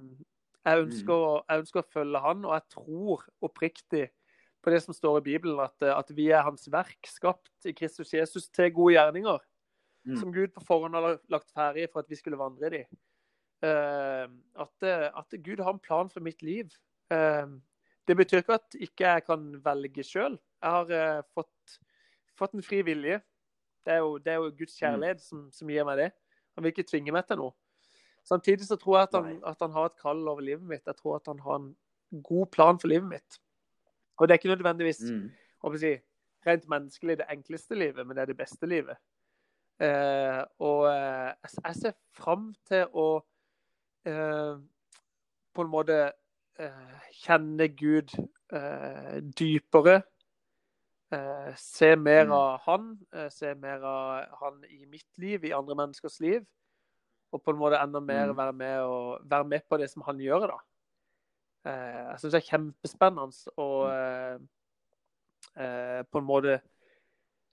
jeg, 0.65 0.83
ønsker, 0.85 1.15
å- 1.15 1.45
jeg 1.49 1.65
ønsker 1.65 1.81
å 1.83 1.89
følge 1.93 2.21
han, 2.25 2.45
og 2.45 2.55
jeg 2.57 2.69
tror 2.77 3.25
oppriktig 3.45 4.05
på 4.65 4.73
det 4.73 4.83
som 4.83 4.95
står 4.97 5.19
i 5.21 5.25
Bibelen, 5.33 5.59
at, 5.61 5.83
at 5.83 6.09
vi 6.17 6.31
er 6.33 6.43
hans 6.47 6.69
verk, 6.73 7.05
skapt 7.07 7.67
i 7.69 7.73
Kristus 7.77 8.15
Jesus 8.15 8.49
til 8.49 8.71
gode 8.73 8.95
gjerninger. 8.97 9.43
Mm. 10.07 10.17
Som 10.21 10.33
Gud 10.33 10.53
på 10.53 10.61
forhånd 10.65 10.95
har 10.97 11.19
lagt 11.33 11.51
ferdig 11.53 11.87
for 11.93 12.01
at 12.05 12.09
vi 12.13 12.17
skulle 12.17 12.37
vandre 12.41 12.67
i 12.69 12.73
de. 12.79 12.81
Eh, 13.65 14.27
at, 14.61 14.89
at 15.17 15.37
Gud 15.45 15.61
har 15.65 15.73
en 15.73 15.81
plan 15.85 16.11
for 16.13 16.21
mitt 16.25 16.43
liv. 16.45 16.73
Eh, 17.13 17.47
det 18.09 18.17
betyr 18.17 18.43
ikke 18.43 18.59
at 18.59 18.75
ikke 18.77 19.05
jeg 19.15 19.25
kan 19.25 19.47
velge 19.65 20.05
sjøl. 20.05 20.37
Jeg 20.61 20.71
har 20.77 20.91
eh, 20.93 21.23
fått, 21.37 21.79
fått 22.37 22.53
en 22.57 22.65
fri 22.65 22.83
vilje. 22.85 23.21
Det 23.85 23.93
er 23.97 24.03
jo, 24.05 24.19
det 24.19 24.33
er 24.33 24.41
jo 24.41 24.51
Guds 24.59 24.77
kjærlighet 24.81 25.21
som, 25.25 25.47
som 25.53 25.69
gir 25.73 25.85
meg 25.89 25.99
det. 26.01 26.11
Han 26.55 26.65
vil 26.65 26.73
ikke 26.73 26.87
tvinge 26.91 27.13
meg 27.13 27.27
til 27.27 27.41
noe. 27.41 27.53
Samtidig 28.25 28.67
så 28.67 28.77
tror 28.81 28.99
jeg 28.99 29.09
at 29.09 29.15
han, 29.19 29.41
at 29.47 29.61
han 29.61 29.73
har 29.73 29.91
et 29.91 29.99
kall 30.01 30.29
over 30.29 30.41
livet 30.41 30.65
mitt. 30.65 30.87
Jeg 30.87 30.97
tror 30.97 31.17
at 31.17 31.27
han 31.29 31.41
har 31.45 31.57
en 31.61 31.77
god 32.23 32.47
plan 32.47 32.79
for 32.81 32.89
livet 32.89 33.09
mitt. 33.09 33.41
Og 34.17 34.29
det 34.29 34.35
er 34.35 34.39
ikke 34.39 34.55
nødvendigvis 34.57 35.01
Mm. 35.11 35.31
si, 35.79 35.99
rent 36.47 36.69
menneskelig 36.69 37.19
det 37.19 37.27
enkleste 37.31 37.75
livet, 37.75 38.07
men 38.07 38.17
det 38.17 38.23
er 38.23 38.27
det 38.27 38.37
beste 38.37 38.67
livet. 38.67 38.97
Eh, 39.81 40.45
og 40.59 40.87
eh, 40.87 41.33
jeg 41.43 41.51
jeg 41.65 41.75
ser 41.75 41.93
fram 42.13 42.55
til 42.69 42.87
å 42.95 43.25
eh, 44.07 44.57
på 45.55 45.63
en 45.63 45.71
måte 45.71 46.13
eh, 46.59 47.01
kjenne 47.25 47.69
Gud 47.69 48.15
eh, 48.53 49.21
dypere. 49.39 50.03
Eh, 51.15 51.55
se 51.57 51.95
mer 51.97 52.25
Mm. 52.27 52.33
av 52.33 52.61
Han, 52.67 52.99
eh, 53.13 53.29
se 53.31 53.55
mer 53.55 53.83
av 53.85 54.27
Han 54.41 54.65
i 54.65 54.85
mitt 54.87 55.19
liv, 55.19 55.45
i 55.45 55.53
andre 55.53 55.75
menneskers 55.75 56.21
liv. 56.21 56.47
Og 57.33 57.43
på 57.43 57.51
en 57.53 57.59
måte 57.59 57.79
enda 57.83 58.01
mer 58.01 58.27
Mm. 58.33 58.37
være, 58.37 58.53
med 58.53 58.81
og, 58.81 59.21
være 59.31 59.45
med 59.45 59.61
på 59.69 59.79
det 59.79 59.91
som 59.91 60.03
han 60.03 60.19
gjør, 60.19 60.47
da. 60.49 60.59
Eh, 61.67 62.11
jeg 62.11 62.19
syns 62.21 62.33
det 62.33 62.43
er 62.43 62.51
kjempespennende 62.59 63.49
å 63.59 63.69
eh, 63.91 64.39
eh, 65.57 66.03
på 66.03 66.19
en 66.19 66.27
måte 66.27 66.61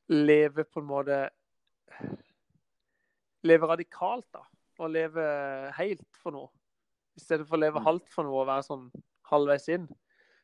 leve 0.10 0.64
på 0.66 0.80
en 0.82 0.88
måte 0.88 1.30
Leve 3.44 3.66
radikalt, 3.68 4.26
da. 4.34 4.44
Og 4.80 4.90
leve 4.92 5.72
helt 5.74 6.06
for 6.22 6.32
noe. 6.32 6.50
I 7.18 7.20
stedet 7.20 7.48
for 7.48 7.58
å 7.58 7.60
leve 7.60 7.80
Mm. 7.80 7.86
halvt 7.86 8.10
for 8.10 8.24
noe 8.24 8.42
og 8.42 8.48
være 8.48 8.64
sånn 8.68 8.92
halvveis 9.32 9.68
inn. 9.70 9.88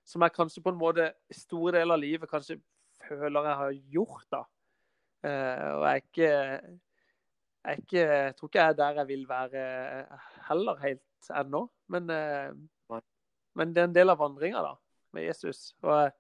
Som 0.04 0.24
er 0.24 0.30
kanskje 0.30 0.64
på 0.64 0.70
en 0.72 0.80
måte 0.80 1.14
store 1.32 1.74
deler 1.74 1.94
av 1.94 2.00
livet 2.00 2.30
kanskje 2.30 2.60
føler 3.08 3.48
jeg 3.48 3.60
har 3.62 3.80
gjort, 3.96 4.28
da. 4.34 4.44
Eh, 5.26 5.68
og 5.74 5.84
jeg 5.84 5.92
er 5.92 6.04
ikke 6.04 6.30
jeg, 7.68 7.82
ikke, 7.82 8.02
jeg 8.02 8.36
tror 8.38 8.50
ikke 8.50 8.60
jeg 8.60 8.74
er 8.74 8.80
der 8.80 9.00
jeg 9.02 9.08
vil 9.08 9.26
være 9.30 9.64
heller 10.48 10.84
helt 10.84 11.32
ennå. 11.42 11.64
Men, 11.88 12.10
eh, 12.10 12.52
men 13.58 13.74
det 13.74 13.82
er 13.82 13.90
en 13.90 13.96
del 13.96 14.14
av 14.14 14.22
vandringa 14.22 14.62
da, 14.64 14.76
med 15.16 15.28
Jesus. 15.28 15.74
Og 15.82 15.92
jeg, 15.92 16.14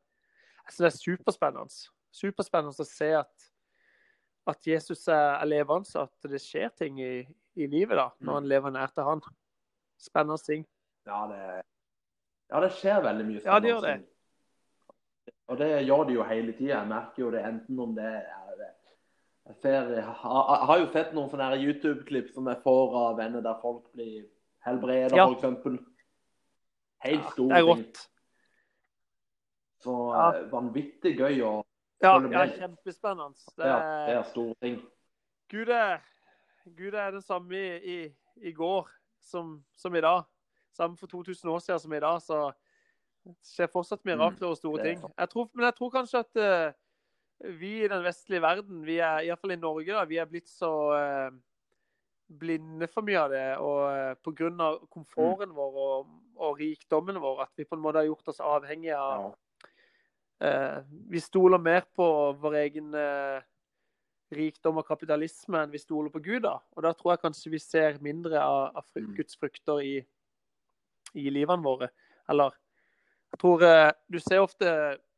jeg 0.65 0.73
synes 0.73 0.83
det 0.83 0.89
er 0.89 1.03
superspennende. 1.03 1.83
Superspennende 2.17 2.83
å 2.83 2.89
se 2.89 3.11
at, 3.19 3.47
at 4.49 4.67
Jesus 4.67 5.05
er, 5.13 5.45
levende, 5.45 6.01
at 6.01 6.31
det 6.31 6.41
skjer 6.41 6.71
ting 6.75 6.99
i, 7.03 7.21
i 7.55 7.69
livet 7.69 7.99
da, 7.99 8.09
når 8.19 8.41
han 8.41 8.51
lever 8.51 8.73
nær 8.73 8.93
til 8.95 9.07
han. 9.07 9.23
Spennende 10.01 10.41
ting. 10.43 10.65
Ja, 11.07 11.23
det, 11.29 11.41
ja, 12.51 12.61
det 12.63 12.71
skjer 12.77 13.03
veldig 13.05 13.25
mye 13.27 13.43
Ja, 13.45 13.59
det 13.63 13.71
gjør 13.71 13.85
det. 13.85 13.97
Og 15.47 15.57
det 15.57 15.69
gjør 15.87 16.03
de 16.07 16.13
jo 16.17 16.23
hele 16.27 16.53
tida. 16.57 16.79
Jeg 16.79 16.89
merker 16.89 17.23
jo 17.23 17.31
det 17.31 17.45
enten 17.47 17.79
om 17.79 17.95
det 17.95 18.07
er 18.19 18.47
jeg, 19.47 19.55
ser, 19.61 19.93
jeg, 19.95 20.03
har, 20.03 20.79
jo 20.81 20.87
sett 20.91 21.13
noen 21.15 21.29
sånne 21.31 21.55
YouTube-klipp 21.55 22.33
som 22.35 22.49
jeg 22.51 22.59
får 22.65 22.95
av 22.99 23.13
venner 23.15 23.43
der 23.45 23.55
folk 23.61 23.85
blir 23.95 24.25
helbreda, 24.67 25.15
Ja. 25.15 25.29
eksempel. 25.31 25.77
Helt 27.05 27.23
Ja, 27.23 27.45
det 27.47 27.57
er 27.57 27.73
ting. 27.73 27.93
Så 29.79 30.13
Ja. 30.13 30.29
eh, 30.35 30.51
vanvittig 30.51 31.17
gøy 31.17 31.41
å 31.41 31.63
Ja, 32.01 32.19
ja 32.19 32.45
kjempespennende. 32.47 33.33
Det 33.57 33.65
ja, 33.65 33.79
det 34.05 34.15
er 34.15 34.23
store 34.23 34.55
ting. 34.61 34.81
Gud 35.49 35.69
er, 35.69 36.01
Gud 36.75 36.93
er 36.93 37.11
den 37.11 37.21
samme 37.21 37.55
i, 37.55 37.77
i, 38.05 38.15
i 38.35 38.51
går 38.51 38.89
som, 39.21 39.63
som 39.77 39.95
i 39.95 40.01
dag. 40.01 40.23
Samme 40.73 40.97
for 40.97 41.07
2000 41.07 41.49
år 41.49 41.59
siden 41.59 41.79
som 41.79 41.93
i 41.93 41.99
dag. 41.99 42.21
Så 42.21 42.51
skjer 43.45 43.71
fortsatt 43.71 44.05
mirakler 44.07 44.51
og 44.51 44.59
store 44.59 44.79
Mm, 44.79 44.83
det 44.83 44.91
er 44.91 45.01
ting. 45.01 45.15
Jeg 45.17 45.29
tror, 45.33 45.49
men 45.53 45.65
jeg 45.65 45.75
tror 45.79 45.91
kanskje 45.95 46.23
at 46.23 46.41
uh, 46.43 47.49
vi 47.59 47.73
i 47.83 47.89
den 47.91 48.03
vestlige 48.03 48.41
verden, 48.41 48.85
vi 48.85 48.97
er 48.97 49.27
iallfall 49.27 49.53
i 49.53 49.59
Norge, 49.61 49.93
da, 49.93 50.05
vi 50.05 50.17
er 50.17 50.29
blitt 50.29 50.49
så 50.49 50.71
uh, 50.93 51.31
blinde 52.27 52.87
for 52.91 53.05
mye 53.07 53.19
av 53.19 53.33
det. 53.33 53.47
Og 53.57 53.81
uh, 53.87 54.13
pga. 54.23 54.71
komforten 54.89 55.53
vår 55.55 55.81
og, 55.87 56.15
og 56.35 56.59
rikdommen 56.59 57.19
vår, 57.21 57.43
at 57.47 57.53
vi 57.55 57.65
på 57.65 57.75
en 57.75 57.83
måte 57.83 58.01
har 58.01 58.09
gjort 58.09 58.33
oss 58.33 58.43
avhengige 58.43 58.97
av. 58.97 59.35
Eh, 60.39 60.81
vi 61.09 61.21
stoler 61.21 61.57
mer 61.57 61.85
på 61.95 62.05
vår 62.37 62.59
egen 62.61 62.93
eh, 62.93 63.45
rikdom 64.37 64.77
og 64.77 64.85
kapitalisme 64.85 65.63
enn 65.63 65.73
vi 65.73 65.81
stoler 65.81 66.13
på 66.13 66.21
Gud. 66.21 66.43
da. 66.45 66.57
Og 66.75 66.85
da 66.85 66.93
tror 66.93 67.15
jeg 67.15 67.23
kanskje 67.25 67.53
vi 67.55 67.61
ser 67.63 68.01
mindre 68.03 68.41
av, 68.41 68.77
av 68.77 68.85
Mm. 68.97 69.15
Guds 69.17 69.37
frukter 69.37 69.81
i, 69.81 69.95
i 71.13 71.29
livene 71.29 71.63
våre. 71.63 71.89
Eller 72.29 72.53
jeg 73.37 73.41
tror 73.43 73.61
eh, 73.67 73.91
Du 74.09 74.17
ser 74.19 74.39
ofte 74.41 74.71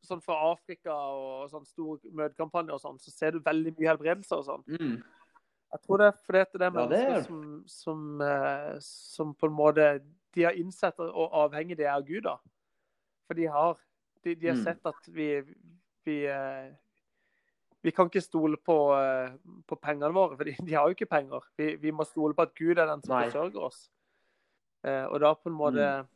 sånn 0.04 0.22
fra 0.24 0.36
Afrika 0.52 0.92
og 0.92 1.50
sånn 1.52 1.66
stor 1.68 2.00
møtekampanjer 2.12 2.74
og 2.76 2.82
sånn, 2.82 2.98
så 3.00 3.12
ser 3.14 3.32
du 3.36 3.40
veldig 3.46 3.76
mye 3.78 3.90
helbredelser 3.92 4.40
og 4.42 4.46
sånn. 4.48 4.64
Mm. 4.68 4.96
Jeg 5.70 5.82
tror 5.86 5.98
det 6.02 6.08
er 6.10 6.16
fordi 6.26 6.40
det 6.58 6.68
er 6.68 6.80
Ja, 6.80 6.86
det 6.90 7.02
er- 7.06 7.24
som, 7.24 7.64
som, 7.68 8.22
eh, 8.22 8.76
som 8.80 9.34
på 9.36 9.48
en 9.48 9.54
måte 9.56 10.02
De 10.34 10.44
har 10.44 10.52
innsett 10.54 11.00
og 11.00 11.32
avhengig 11.34 11.78
det 11.78 11.86
er 11.86 11.96
av 11.96 12.06
Gud, 12.06 12.24
da. 12.24 12.38
For 13.28 13.34
de 13.36 13.46
har, 13.48 13.78
de, 14.24 14.36
de 14.36 14.48
har 14.48 14.56
Mm. 14.56 14.64
sett 14.64 14.86
at 14.86 15.08
vi 15.08 15.44
vi, 16.06 16.26
eh, 16.26 16.72
vi 17.84 17.92
kan 17.92 18.08
ikke 18.10 18.22
stole 18.24 18.58
på, 18.58 18.76
på 19.68 19.76
pengene 19.80 20.12
våre, 20.14 20.36
for 20.38 20.44
de, 20.44 20.56
de 20.66 20.74
har 20.74 20.88
jo 20.90 20.96
ikke 20.96 21.10
penger. 21.10 21.42
Vi, 21.58 21.76
vi 21.76 21.92
må 21.92 22.04
stole 22.06 22.34
på 22.34 22.42
at 22.42 22.56
Gud 22.56 22.78
er 22.80 22.86
den 22.88 23.02
som 23.04 23.16
forsørger 23.22 23.62
oss. 23.62 23.90
Eh, 24.84 25.06
og 25.06 25.20
da 25.20 25.34
på 25.36 25.50
en 25.50 25.58
måte 25.60 26.08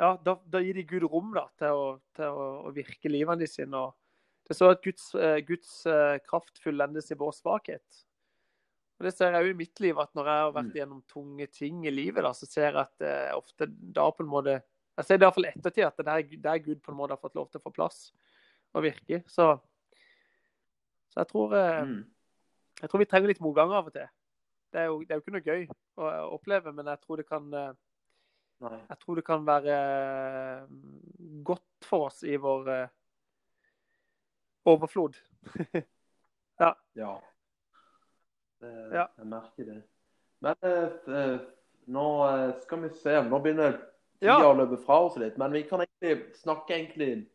Ja, 0.00 0.14
da, 0.24 0.38
da 0.48 0.60
gir 0.64 0.78
de 0.78 0.84
Gud 0.88 1.04
rom 1.12 1.34
da, 1.36 1.42
til, 1.60 1.76
å, 1.76 1.88
til 2.16 2.30
å, 2.32 2.44
å 2.64 2.70
virke 2.72 3.10
livene 3.12 3.44
sine. 3.50 3.76
Og 3.76 4.48
det 4.48 4.56
står 4.56 4.72
at 4.78 4.84
Guds, 4.86 5.10
eh, 5.14 5.40
Guds 5.44 5.74
eh, 5.90 6.16
kraft 6.24 6.56
fullendes 6.64 7.10
i 7.12 7.18
vår 7.20 7.34
svakhet. 7.36 7.98
Og 9.00 9.06
Det 9.06 9.12
ser 9.16 9.32
jeg 9.36 9.44
jo 9.46 9.52
i 9.52 9.58
mitt 9.60 9.80
liv, 9.84 9.98
at 10.00 10.10
når 10.16 10.26
jeg 10.30 10.44
har 10.44 10.54
vært 10.56 10.70
Mm. 10.72 10.78
gjennom 10.80 11.02
tunge 11.08 11.46
ting 11.52 11.84
i 11.88 11.92
livet, 11.92 12.24
da, 12.24 12.32
så 12.36 12.48
ser 12.48 12.66
jeg 12.70 12.80
at 12.82 13.04
eh, 13.04 13.30
ofte 13.36 13.68
da 13.68 14.08
på 14.12 14.24
en 14.24 14.32
måte 14.32 14.58
Jeg 14.98 15.06
ser 15.06 15.16
det 15.20 15.24
iallfall 15.24 15.46
i 15.46 15.52
ettertid 15.54 15.86
at 15.86 15.96
det 15.96 16.08
er 16.12 16.40
der 16.44 16.58
Gud 16.64 16.80
på 16.84 16.92
en 16.92 16.98
måte 16.98 17.14
har 17.14 17.20
fått 17.22 17.36
lov 17.38 17.46
til 17.48 17.60
å 17.60 17.62
få 17.64 17.72
plass 17.72 18.00
og 18.76 18.82
virke. 18.84 19.22
Så, 19.30 19.46
så 21.12 21.22
jeg 21.22 21.28
tror 21.30 21.54
eh, 21.56 21.84
Mm. 21.86 22.02
jeg 22.82 22.90
tror 22.90 23.00
vi 23.00 23.08
trenger 23.08 23.28
litt 23.32 23.40
motgang 23.40 23.72
av 23.72 23.86
og 23.88 23.94
til. 23.94 24.08
Det 24.72 24.80
er 24.82 24.90
jo, 24.90 24.98
det 25.04 25.14
er 25.14 25.20
jo 25.20 25.24
ikke 25.24 25.36
noe 25.36 25.46
gøy 25.48 25.64
å 26.00 26.10
oppleve, 26.36 26.72
men 26.76 26.86
jeg 26.92 27.00
tror 27.04 27.16
det 27.20 27.28
kan 27.28 27.48
eh, 27.54 27.72
Nei. 28.60 28.78
jeg 28.90 28.98
tror 29.00 29.16
det 29.16 29.24
kan 29.24 29.44
være 29.46 29.76
eh, 29.76 30.64
godt 31.48 31.86
for 31.88 32.10
oss 32.10 32.22
i 32.28 32.36
vår 32.36 32.68
eh, 32.74 32.88
overflod. 34.68 35.16
Ja. 36.60 36.74
Det, 38.60 38.70
Ja. 38.92 39.06
Jeg 39.16 39.26
merker 39.26 39.64
det. 39.64 39.78
Men 40.44 40.56
eh, 40.68 41.38
nå 41.88 42.02
skal 42.60 42.82
vi 42.82 42.90
se. 43.00 43.14
Nå 43.24 43.38
begynner 43.40 43.78
tida 44.20 44.34
Ja. 44.34 44.50
å 44.50 44.52
løpe 44.58 44.76
fra 44.84 44.98
oss 45.06 45.16
litt. 45.16 45.38
Men 45.40 45.52
vi 45.56 45.62
kan 45.64 45.80
egentlig 45.86 46.34
snakke 46.36 46.76
egentlig 46.76 47.26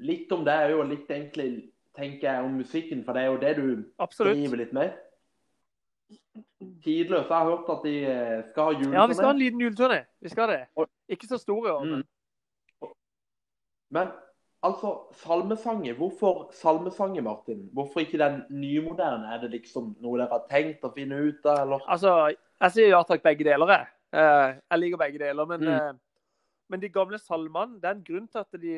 litt 0.00 0.32
om 0.32 0.46
det 0.48 0.54
òg, 0.70 0.78
og 0.80 0.88
litt 0.88 1.10
egentlig 1.12 1.50
tenker 1.96 2.30
jeg 2.30 2.44
om 2.46 2.56
musikken. 2.56 3.04
For 3.04 3.12
det 3.12 3.22
er 3.26 3.28
jo 3.34 3.36
det 3.42 3.52
du 3.58 3.84
Absolutt. 4.00 4.38
driver 4.40 4.56
litt 4.62 4.72
med. 4.72 4.96
Tidløs. 6.84 7.26
Jeg 7.28 7.36
har 7.36 7.44
hørt 7.50 7.68
at 7.74 7.84
de 7.84 7.94
eh, 8.06 8.42
skal 8.50 8.62
ha 8.64 8.70
juleturné. 8.78 8.94
Ja, 9.00 9.06
vi 9.06 9.14
skal 9.14 9.26
ha 9.26 9.34
en 9.36 9.38
liten 9.42 9.60
juleturné. 9.64 10.00
Vi 10.20 10.28
skal 10.32 10.48
det. 10.48 10.60
Ikke 11.08 11.26
så 11.30 11.38
stor 11.38 11.66
i 11.66 11.70
år, 11.70 11.84
men 11.84 12.02
Mm. 12.80 12.90
Men 13.92 14.08
altså, 14.62 14.90
salmesanger. 15.12 15.94
Hvorfor 15.98 16.50
salmesanger, 16.54 17.22
Martin? 17.22 17.68
Hvorfor 17.72 18.00
ikke 18.00 18.18
den 18.18 18.42
nymoderne? 18.50 19.26
Er 19.34 19.40
det 19.42 19.50
liksom 19.50 19.96
noe 20.00 20.18
dere 20.20 20.28
har 20.30 20.44
tenkt 20.50 20.84
å 20.86 20.92
finne 20.94 21.18
ut 21.28 21.46
av, 21.46 21.64
eller? 21.64 21.80
altså 21.88 22.12
Jeg 22.60 22.70
sier 22.76 22.88
ja 22.92 23.02
takk, 23.02 23.22
begge 23.24 23.44
deler, 23.44 23.66
jeg. 23.66 23.86
Eh, 24.12 24.54
Jeg 24.70 24.78
liker 24.78 24.96
begge 24.98 25.18
deler, 25.18 25.46
men, 25.46 25.60
Mm. 25.60 25.68
eh, 25.74 25.92
men 26.68 26.80
de 26.80 26.88
gamle 26.88 27.18
salmene 27.18 27.80
Det 27.80 27.84
er 27.84 27.94
en 27.94 28.04
grunn 28.04 28.28
til 28.28 28.38
at 28.38 28.60
de 28.60 28.74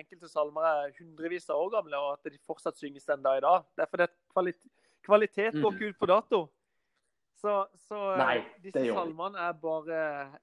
enkelte 0.00 0.28
salmer 0.28 0.62
er 0.62 0.92
hundrevis 0.98 1.48
av 1.50 1.56
år 1.62 1.70
gamle, 1.70 1.96
og 1.96 2.12
at 2.18 2.32
de 2.32 2.38
fortsatt 2.46 2.74
synges 2.76 3.04
den 3.06 3.22
dag 3.22 3.38
i 3.38 3.40
dag. 3.40 3.62
Det 3.76 3.82
er 3.82 4.08
fordi 4.34 4.52
kvalitet, 5.06 5.52
går 5.54 5.70
Mm. 5.70 5.76
ikke 5.76 5.88
ut 5.92 5.98
på 5.98 6.06
dato. 6.06 6.40
Så, 7.42 7.66
så 7.88 7.98
eh, 8.12 8.18
Nei, 8.18 8.44
disse 8.62 8.84
salmene 8.94 9.38
er 9.38 9.52
bare 9.52 10.38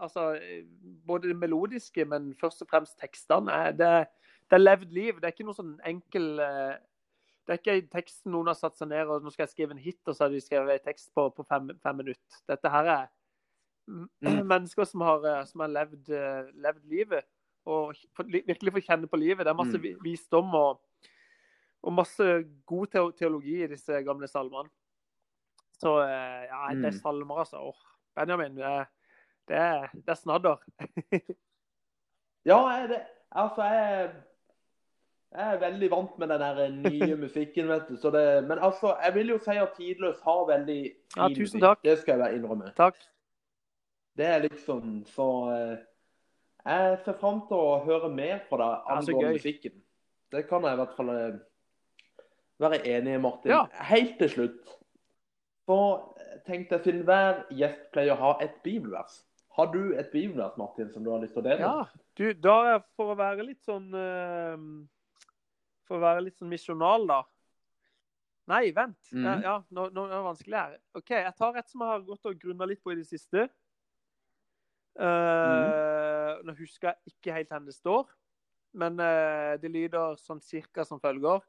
Altså, 0.00 0.34
eh, 0.40 0.64
både 1.06 1.28
det 1.28 1.36
melodiske, 1.36 2.04
men 2.08 2.34
først 2.40 2.62
og 2.62 2.68
fremst 2.68 2.96
tekstene. 2.98 3.52
Er, 3.52 3.72
det, 3.76 4.08
det 4.50 4.56
er 4.56 4.62
levd 4.62 4.90
liv. 4.92 5.14
Det 5.20 5.24
er 5.28 5.32
ikke 5.34 5.44
noe 5.46 5.54
sånn 5.56 5.74
enkel 5.86 6.40
eh, 6.40 6.76
Det 7.46 7.52
er 7.54 7.60
ikke 7.60 7.74
teksten 7.92 7.92
tekst 7.94 8.26
noen 8.26 8.48
har 8.50 8.56
satt 8.58 8.76
seg 8.76 8.88
ned 8.90 9.06
og 9.06 9.22
nå 9.22 9.30
skal 9.30 9.44
jeg 9.46 9.52
skrive 9.54 9.70
en 9.76 9.78
hit, 9.78 10.00
og 10.08 10.16
så 10.16 10.24
har 10.26 10.32
de 10.34 10.40
skrevet 10.42 10.80
en 10.80 10.86
tekst 10.88 11.12
på, 11.14 11.28
på 11.30 11.44
fem, 11.46 11.68
fem 11.82 11.96
minutter. 12.02 12.40
Dette 12.48 12.68
her 12.72 12.84
er 12.96 13.06
mm, 13.86 14.08
Mm. 14.20 14.40
mennesker 14.52 14.84
som 14.84 15.00
har, 15.06 15.44
som 15.46 15.60
har 15.62 15.68
levd, 15.70 16.08
levd 16.58 16.84
livet, 16.90 17.22
og 17.66 17.94
virkelig 18.26 18.72
får 18.72 18.82
kjenne 18.88 19.06
på 19.06 19.16
livet. 19.20 19.44
Det 19.46 19.52
er 19.52 19.60
masse 19.60 19.78
Mm. 19.78 20.00
visdom 20.02 20.50
og, 20.54 20.80
og 21.82 21.92
masse 21.92 22.24
god 22.66 23.12
teologi 23.18 23.62
i 23.64 23.68
disse 23.70 24.02
gamle 24.06 24.28
salmene. 24.28 24.70
Så 25.76 25.98
eh, 26.02 26.46
ja, 26.48 26.62
det 26.72 26.84
er 26.88 26.94
Mm. 26.94 27.00
salmer, 27.02 27.38
altså. 27.42 27.56
Oh, 27.60 27.82
Benjamin, 28.16 28.56
det 28.56 28.64
er, 28.64 28.84
det 29.48 29.56
er, 29.56 29.90
er 30.08 30.14
snadder. 30.14 30.56
Ja, 32.46 32.86
det. 32.88 33.00
Altså, 33.32 33.62
jeg, 33.62 34.10
jeg 35.34 35.54
er 35.54 35.58
veldig 35.60 35.90
vant 35.90 36.18
med 36.18 36.28
den 36.30 36.40
der 36.40 36.68
nye 36.70 37.16
musikken, 37.24 37.68
vet 37.68 37.88
du. 37.88 37.96
Så 37.98 38.10
det, 38.14 38.44
men 38.48 38.58
altså, 38.62 38.94
jeg 39.04 39.14
vil 39.14 39.32
jo 39.34 39.38
si 39.42 39.56
at 39.58 39.72
Tidløs 39.76 40.20
har 40.24 40.44
veldig 40.52 40.78
fin 40.86 41.22
Ja, 41.22 41.28
tusen 41.28 41.42
musikk. 41.58 41.62
takk. 41.64 41.82
Det 41.84 41.96
skal 42.04 42.22
jeg 42.22 42.38
innrømme. 42.38 42.70
Takk. 42.78 42.96
Det 44.16 44.26
er 44.26 44.38
liksom 44.46 45.02
så 45.10 45.26
eh, 45.52 45.76
Jeg 46.66 46.98
ser 47.04 47.18
fram 47.20 47.42
til 47.50 47.58
å 47.60 47.82
høre 47.84 48.08
mer 48.14 48.38
fra 48.48 48.56
deg 48.62 48.94
angående 48.94 49.26
ja, 49.26 49.34
musikken. 49.36 49.82
Det 50.32 50.46
kan 50.48 50.64
jeg 50.64 50.72
i 50.72 50.80
hvert 50.80 50.96
fall 50.96 51.10
eh, 51.12 51.36
være 52.62 52.80
enig 52.88 53.20
Martin. 53.20 53.52
Ja. 53.52 53.64
Helt 53.90 54.18
til 54.20 54.32
slutt 54.32 54.74
For 55.68 56.16
tenkte 56.46 56.76
jeg, 56.76 56.84
siden 56.86 57.04
hver 57.08 57.44
gjest 57.54 57.88
pleier 57.94 58.14
å 58.16 58.20
ha 58.22 58.32
et 58.44 58.58
bibelvers 58.64 59.20
Har 59.58 59.70
du 59.72 59.94
et 59.98 60.10
bibelvers, 60.12 60.56
Martin, 60.60 60.90
som 60.92 61.04
du 61.04 61.12
har 61.12 61.22
lyst 61.22 61.36
til 61.36 61.44
å 61.44 61.48
dele? 61.48 61.70
Ja, 61.70 62.04
du, 62.16 62.26
da 62.32 62.56
er 62.74 62.84
for 62.96 63.12
å 63.12 63.18
være 63.18 63.46
litt 63.48 63.64
sånn 63.66 63.88
eh, 63.96 64.56
For 65.88 65.98
å 65.98 66.04
være 66.04 66.26
litt 66.26 66.38
sånn 66.38 66.52
misjonal, 66.52 67.06
da. 67.08 67.22
Nei, 68.50 68.70
vent. 68.74 69.00
Mm 69.12 69.24
Ja, 69.26 69.36
ja 69.42 69.54
nå, 69.74 69.88
nå 69.90 70.06
er 70.06 70.16
det 70.16 70.24
vanskelig 70.26 70.58
her. 70.58 70.74
OK, 70.98 71.14
jeg 71.18 71.34
tar 71.38 71.56
et 71.58 71.70
som 71.70 71.82
jeg 71.82 71.92
har 71.92 72.04
gått 72.06 72.28
og 72.30 72.42
grunna 72.42 72.68
litt 72.68 72.82
på 72.82 72.94
i 72.94 72.98
det 73.00 73.08
siste. 73.08 73.48
Eh, 74.96 76.32
Nå 76.46 76.54
husker 76.56 76.92
jeg 76.92 77.12
ikke 77.12 77.34
helt 77.36 77.52
hvor 77.52 77.66
det 77.66 77.74
står, 77.74 78.10
men 78.76 79.00
uh, 79.00 79.56
det 79.60 79.70
lyder 79.72 80.18
sånn 80.20 80.40
cirka 80.44 80.84
som 80.84 81.00
følger. 81.02 81.40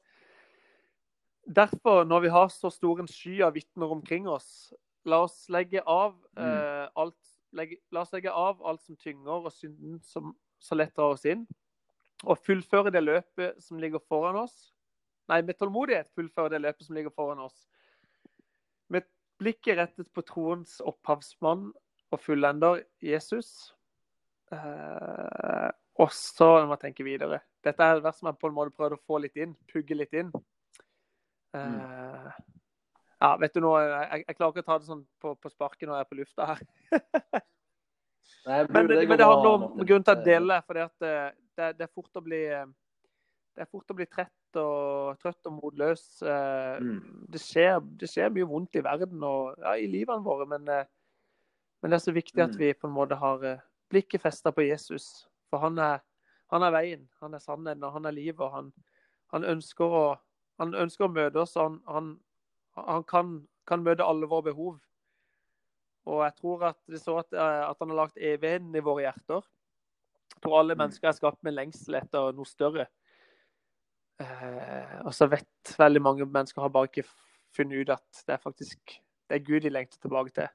Derfor, 1.47 2.03
når 2.03 2.19
vi 2.25 2.29
har 2.33 2.49
så 2.51 2.69
stor 2.73 2.99
en 2.99 3.07
sky 3.07 3.39
av 3.45 3.53
vitner 3.55 3.91
omkring 3.91 4.27
oss, 4.27 4.73
la 5.07 5.21
oss 5.23 5.45
legge 5.53 5.79
av 5.87 6.17
eh, 6.35 6.87
alt 6.99 7.15
legge, 7.55 7.77
La 7.95 8.03
oss 8.03 8.11
legge 8.11 8.31
av 8.31 8.59
alt 8.67 8.83
som 8.83 8.97
tynger 8.99 9.47
og 9.47 9.53
synden 9.55 10.01
som 10.03 10.33
så 10.59 10.75
lett 10.75 10.95
drar 10.97 11.13
oss 11.15 11.23
inn, 11.29 11.45
og 12.25 12.41
fullføre 12.43 12.91
det 12.91 13.03
løpet 13.03 13.61
som 13.63 13.79
ligger 13.79 14.03
foran 14.09 14.39
oss. 14.41 14.73
Nei, 15.31 15.41
med 15.45 15.57
tålmodighet 15.59 16.11
fullføre 16.15 16.55
det 16.55 16.63
løpet 16.65 16.87
som 16.87 16.97
ligger 16.97 17.13
foran 17.15 17.43
oss. 17.45 17.67
Med 18.91 19.05
blikket 19.39 19.77
rettet 19.79 20.11
på 20.15 20.23
troens 20.27 20.79
opphavsmann 20.81 21.69
og 22.11 22.21
fullender, 22.23 22.83
Jesus. 23.03 23.71
Eh, 24.51 25.69
og 25.97 26.13
så 26.15 26.49
må 26.65 26.75
jeg 26.75 26.87
tenke 26.87 27.07
videre. 27.07 27.41
Dette 27.63 27.83
er 27.83 28.03
vers 28.03 28.19
som 28.19 28.31
jeg 28.31 28.39
på 28.41 28.49
en 28.49 28.55
måte 28.57 28.75
prøvde 28.75 28.97
å 28.97 29.05
få 29.07 29.19
litt 29.23 29.37
inn. 29.39 29.55
Pugge 29.71 29.97
litt 29.97 30.15
inn. 30.17 30.31
Eh, 31.55 32.31
ja, 33.21 33.29
vet 33.41 33.53
du 33.55 33.61
noe, 33.63 33.79
jeg, 33.81 34.25
jeg 34.27 34.35
klarer 34.37 34.51
ikke 34.53 34.65
å 34.65 34.69
ta 34.71 34.77
det 34.79 34.89
sånn 34.89 35.05
på, 35.21 35.35
på 35.41 35.49
sparket 35.49 35.87
når 35.87 35.95
jeg 35.99 36.05
er 36.05 36.09
på 36.11 36.19
lufta 36.19 36.49
her. 36.51 36.65
Nei, 38.47 38.59
Men, 38.71 38.87
det, 38.87 38.97
men 39.07 39.17
det 39.19 39.25
handler 39.27 39.53
om 39.53 39.63
grunnen 39.79 40.03
til 40.07 40.13
at 40.13 40.19
jeg 40.21 40.25
deler 40.27 40.53
det, 40.55 40.65
fordi 40.67 40.83
at 40.83 40.93
det, 41.03 41.13
det, 41.57 41.69
det 41.79 41.87
er 41.87 41.93
fort 41.95 42.19
å 42.19 42.23
bli 42.23 42.41
det 43.57 43.63
er 43.65 43.69
fort 43.73 43.89
å 43.89 43.95
bli 43.97 44.05
trett 44.05 44.59
og, 44.61 45.17
trøtt 45.21 45.47
og 45.49 45.55
motløs. 45.57 46.03
Eh, 46.21 46.75
Mm. 46.77 46.99
Det, 47.33 47.39
skjer, 47.41 47.79
det 47.97 48.05
skjer 48.11 48.29
mye 48.35 48.45
vondt 48.45 48.77
i 48.77 48.83
verden 48.85 49.23
og 49.25 49.55
ja, 49.63 49.73
i 49.81 49.87
livene 49.89 50.21
våre, 50.21 50.45
men, 50.45 50.67
eh, 50.69 50.85
men 51.81 51.89
det 51.91 51.97
er 51.97 52.03
så 52.05 52.13
viktig 52.13 52.43
at 52.43 52.53
Mm. 52.53 52.59
vi 52.59 52.73
på 52.77 52.85
en 52.87 52.93
måte 52.93 53.17
har 53.17 53.43
eh, 53.43 53.63
blikket 53.89 54.21
festa 54.21 54.51
på 54.53 54.61
Jesus. 54.67 55.25
For 55.49 55.57
han 55.63 55.79
er, 55.79 56.03
han 56.53 56.63
er 56.63 56.71
veien, 56.75 57.07
han 57.19 57.33
er 57.33 57.41
sannheten 57.41 57.83
og 57.83 57.93
han 57.97 58.05
er 58.05 58.11
livet. 58.13 58.39
og 58.45 58.51
Han, 58.51 58.71
han, 59.33 59.43
ønsker, 59.55 59.85
å, 59.85 60.05
han 60.59 60.73
ønsker 60.73 61.05
å 61.05 61.11
møte 61.13 61.39
oss. 61.41 61.53
Han, 61.55 61.81
han, 61.87 62.19
han 62.75 63.03
kan, 63.03 63.47
kan 63.67 63.83
møte 63.83 64.05
alle 64.05 64.27
våre 64.29 64.49
behov. 64.51 64.79
Og 66.07 66.21
jeg 66.23 66.35
tror 66.39 66.63
at 66.69 66.77
det 66.87 67.01
så 67.03 67.17
at, 67.19 67.33
eh, 67.33 67.63
at 67.69 67.77
han 67.79 67.89
har 67.91 67.99
lagt 68.05 68.17
evigheten 68.17 68.75
i 68.75 68.83
våre 68.85 69.03
hjerter. 69.07 69.43
Jeg 70.35 70.41
tror 70.43 70.59
alle 70.59 70.75
Mm. 70.75 70.81
mennesker 70.85 71.07
er 71.09 71.17
skapt 71.17 71.43
med 71.43 71.53
lengsel 71.53 71.95
etter 71.95 72.31
noe 72.33 72.45
større. 72.45 72.87
Eh, 74.19 75.01
og 75.05 75.13
så 75.13 75.27
vet 75.29 75.75
veldig 75.77 76.01
mange 76.01 76.25
mennesker 76.25 76.61
har 76.61 76.69
bare 76.73 76.89
ikke 76.89 77.05
funnet 77.53 77.81
ut 77.83 77.89
at 77.93 78.23
det 78.25 78.33
er 78.33 78.41
faktisk 78.41 78.97
det 79.29 79.35
er 79.35 79.43
Gud 79.45 79.61
de 79.61 79.69
lengter 79.69 79.99
tilbake 79.99 80.31
til. 80.33 80.47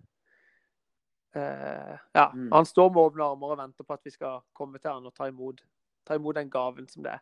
Eh, 1.35 1.99
ja, 2.15 2.31
Mm. 2.35 2.51
Han 2.53 2.65
står 2.65 2.89
med 2.91 3.03
åpne 3.03 3.25
armer 3.25 3.53
og 3.53 3.59
venter 3.59 3.85
på 3.85 3.93
at 3.95 4.01
vi 4.05 4.11
skal 4.11 4.41
komme 4.55 4.79
til 4.79 4.91
han 4.91 5.07
og 5.07 5.15
ta 5.15 5.27
imot, 5.29 5.61
ta 6.07 6.15
imot 6.15 6.35
den 6.35 6.51
gaven 6.51 6.89
som 6.89 7.03
det 7.03 7.13
er. 7.13 7.21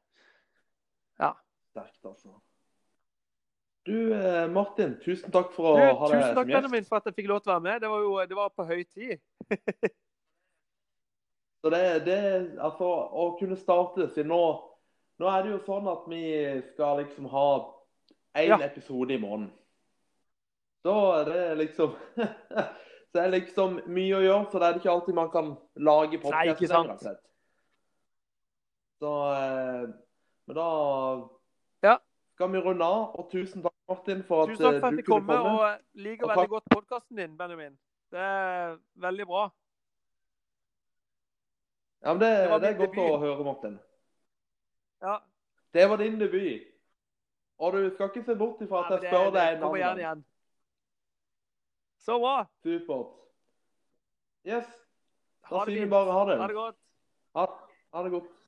Ja. 1.20 1.32
Sterkt, 1.70 2.04
altså. 2.04 2.40
Du, 3.86 4.12
eh, 4.12 4.46
Martin, 4.52 4.98
tusen 5.00 5.32
takk 5.32 5.52
for 5.54 5.70
å 5.72 5.76
Du, 5.76 5.82
ha 5.82 6.08
deg 6.10 6.20
tusen 6.20 6.34
takk 6.34 6.44
som 6.44 6.50
gjest. 6.50 6.56
Benjamin, 6.60 6.84
for 6.88 7.00
at 7.00 7.06
jeg 7.08 7.14
fikk 7.16 7.28
lov 7.30 7.40
til 7.40 7.50
å 7.50 7.54
være 7.56 7.64
med. 7.64 7.80
Det 7.80 7.88
var 7.90 8.00
jo 8.04 8.12
det 8.28 8.36
var 8.36 8.50
på 8.52 8.66
høy 8.68 8.82
tid. 8.84 9.20
Så 11.60 11.70
det, 11.72 11.80
det 12.06 12.18
Altså, 12.60 12.84
å 12.88 13.24
kunne 13.40 13.56
starte 13.60 14.06
siden 14.14 14.30
nå 14.32 14.42
Nå 15.20 15.28
er 15.28 15.42
det 15.44 15.50
jo 15.52 15.58
sånn 15.66 15.88
at 15.92 16.06
vi 16.08 16.20
skal 16.70 17.02
liksom 17.02 17.26
ha 17.28 17.48
én 18.40 18.46
Ja. 18.54 18.56
episode 18.64 19.12
i 19.12 19.18
måneden. 19.20 19.50
Så 20.80 20.94
det 21.28 21.40
er 21.50 21.56
liksom 21.60 21.96
Så 22.20 23.18
det 23.18 23.24
er 23.24 23.34
liksom 23.34 23.80
mye 23.90 24.14
å 24.16 24.22
gjøre, 24.24 24.46
så 24.52 24.60
det 24.62 24.68
er 24.70 24.78
ikke 24.80 24.92
alltid 24.94 25.14
man 25.18 25.30
kan 25.34 25.50
lage 25.76 26.20
podkast. 26.22 27.18
Så 29.00 29.12
eh, 29.34 29.84
Men 30.46 30.56
da. 30.56 30.68
Skal 32.40 32.52
vi 32.52 32.58
runde 32.64 32.84
av. 32.84 33.02
Og 33.20 33.28
tusen 33.30 33.62
takk, 33.62 33.74
Martin, 33.90 34.22
for 34.24 34.42
at 34.46 34.48
Tusen 34.54 34.64
takk 34.64 34.74
eh, 34.74 34.80
for 34.80 34.86
at 34.88 34.92
du 34.94 34.96
jeg 34.96 35.04
kunne 35.04 35.26
komme, 35.26 35.36
komme. 35.36 35.50
og 35.60 36.04
liker 36.06 36.24
Og 36.24 36.30
veldig 36.30 36.48
godt 36.54 36.68
podkasten 36.72 37.16
din, 37.20 37.36
Benjamin. 37.36 37.74
Det 38.10 38.22
er 38.26 38.78
veldig 39.04 39.26
bra. 39.28 39.42
Ja, 42.00 42.14
men 42.14 42.22
det, 42.22 42.30
Det 42.48 42.60
det 42.62 42.68
er 42.70 42.78
godt 42.78 42.94
debut. 42.96 43.10
å 43.12 43.18
høre, 43.20 43.44
Martin. 43.44 43.76
Ja, 45.04 45.18
Det 45.74 45.88
var 45.90 45.96
din 46.00 46.16
debut. 46.20 46.66
Og 47.60 47.72
du 47.72 47.90
skal 47.94 48.08
ikke 48.08 48.24
se 48.24 48.34
bort 48.40 48.60
ifra 48.64 48.86
at 48.86 48.90
ja, 48.90 48.96
jeg 49.02 49.12
spør 49.12 49.24
det, 49.24 49.32
deg 49.36 49.56
en 49.58 49.62
annen 49.68 49.80
gang. 49.84 49.98
igjen. 50.00 50.24
Så 52.00 52.16
bra. 52.18 52.36
Supert. 52.64 53.12
Yes. 54.48 54.64
Da 55.50 55.64
sier 55.68 55.84
vi 55.84 55.90
bare 55.92 56.12
ha 56.16 56.24
det. 56.30 56.38
Ha 56.40 56.46
det 56.48 56.56
godt. 56.56 56.76
Ha, 57.36 57.44
ha 57.92 58.02
det 58.06 58.12
godt. 58.16 58.39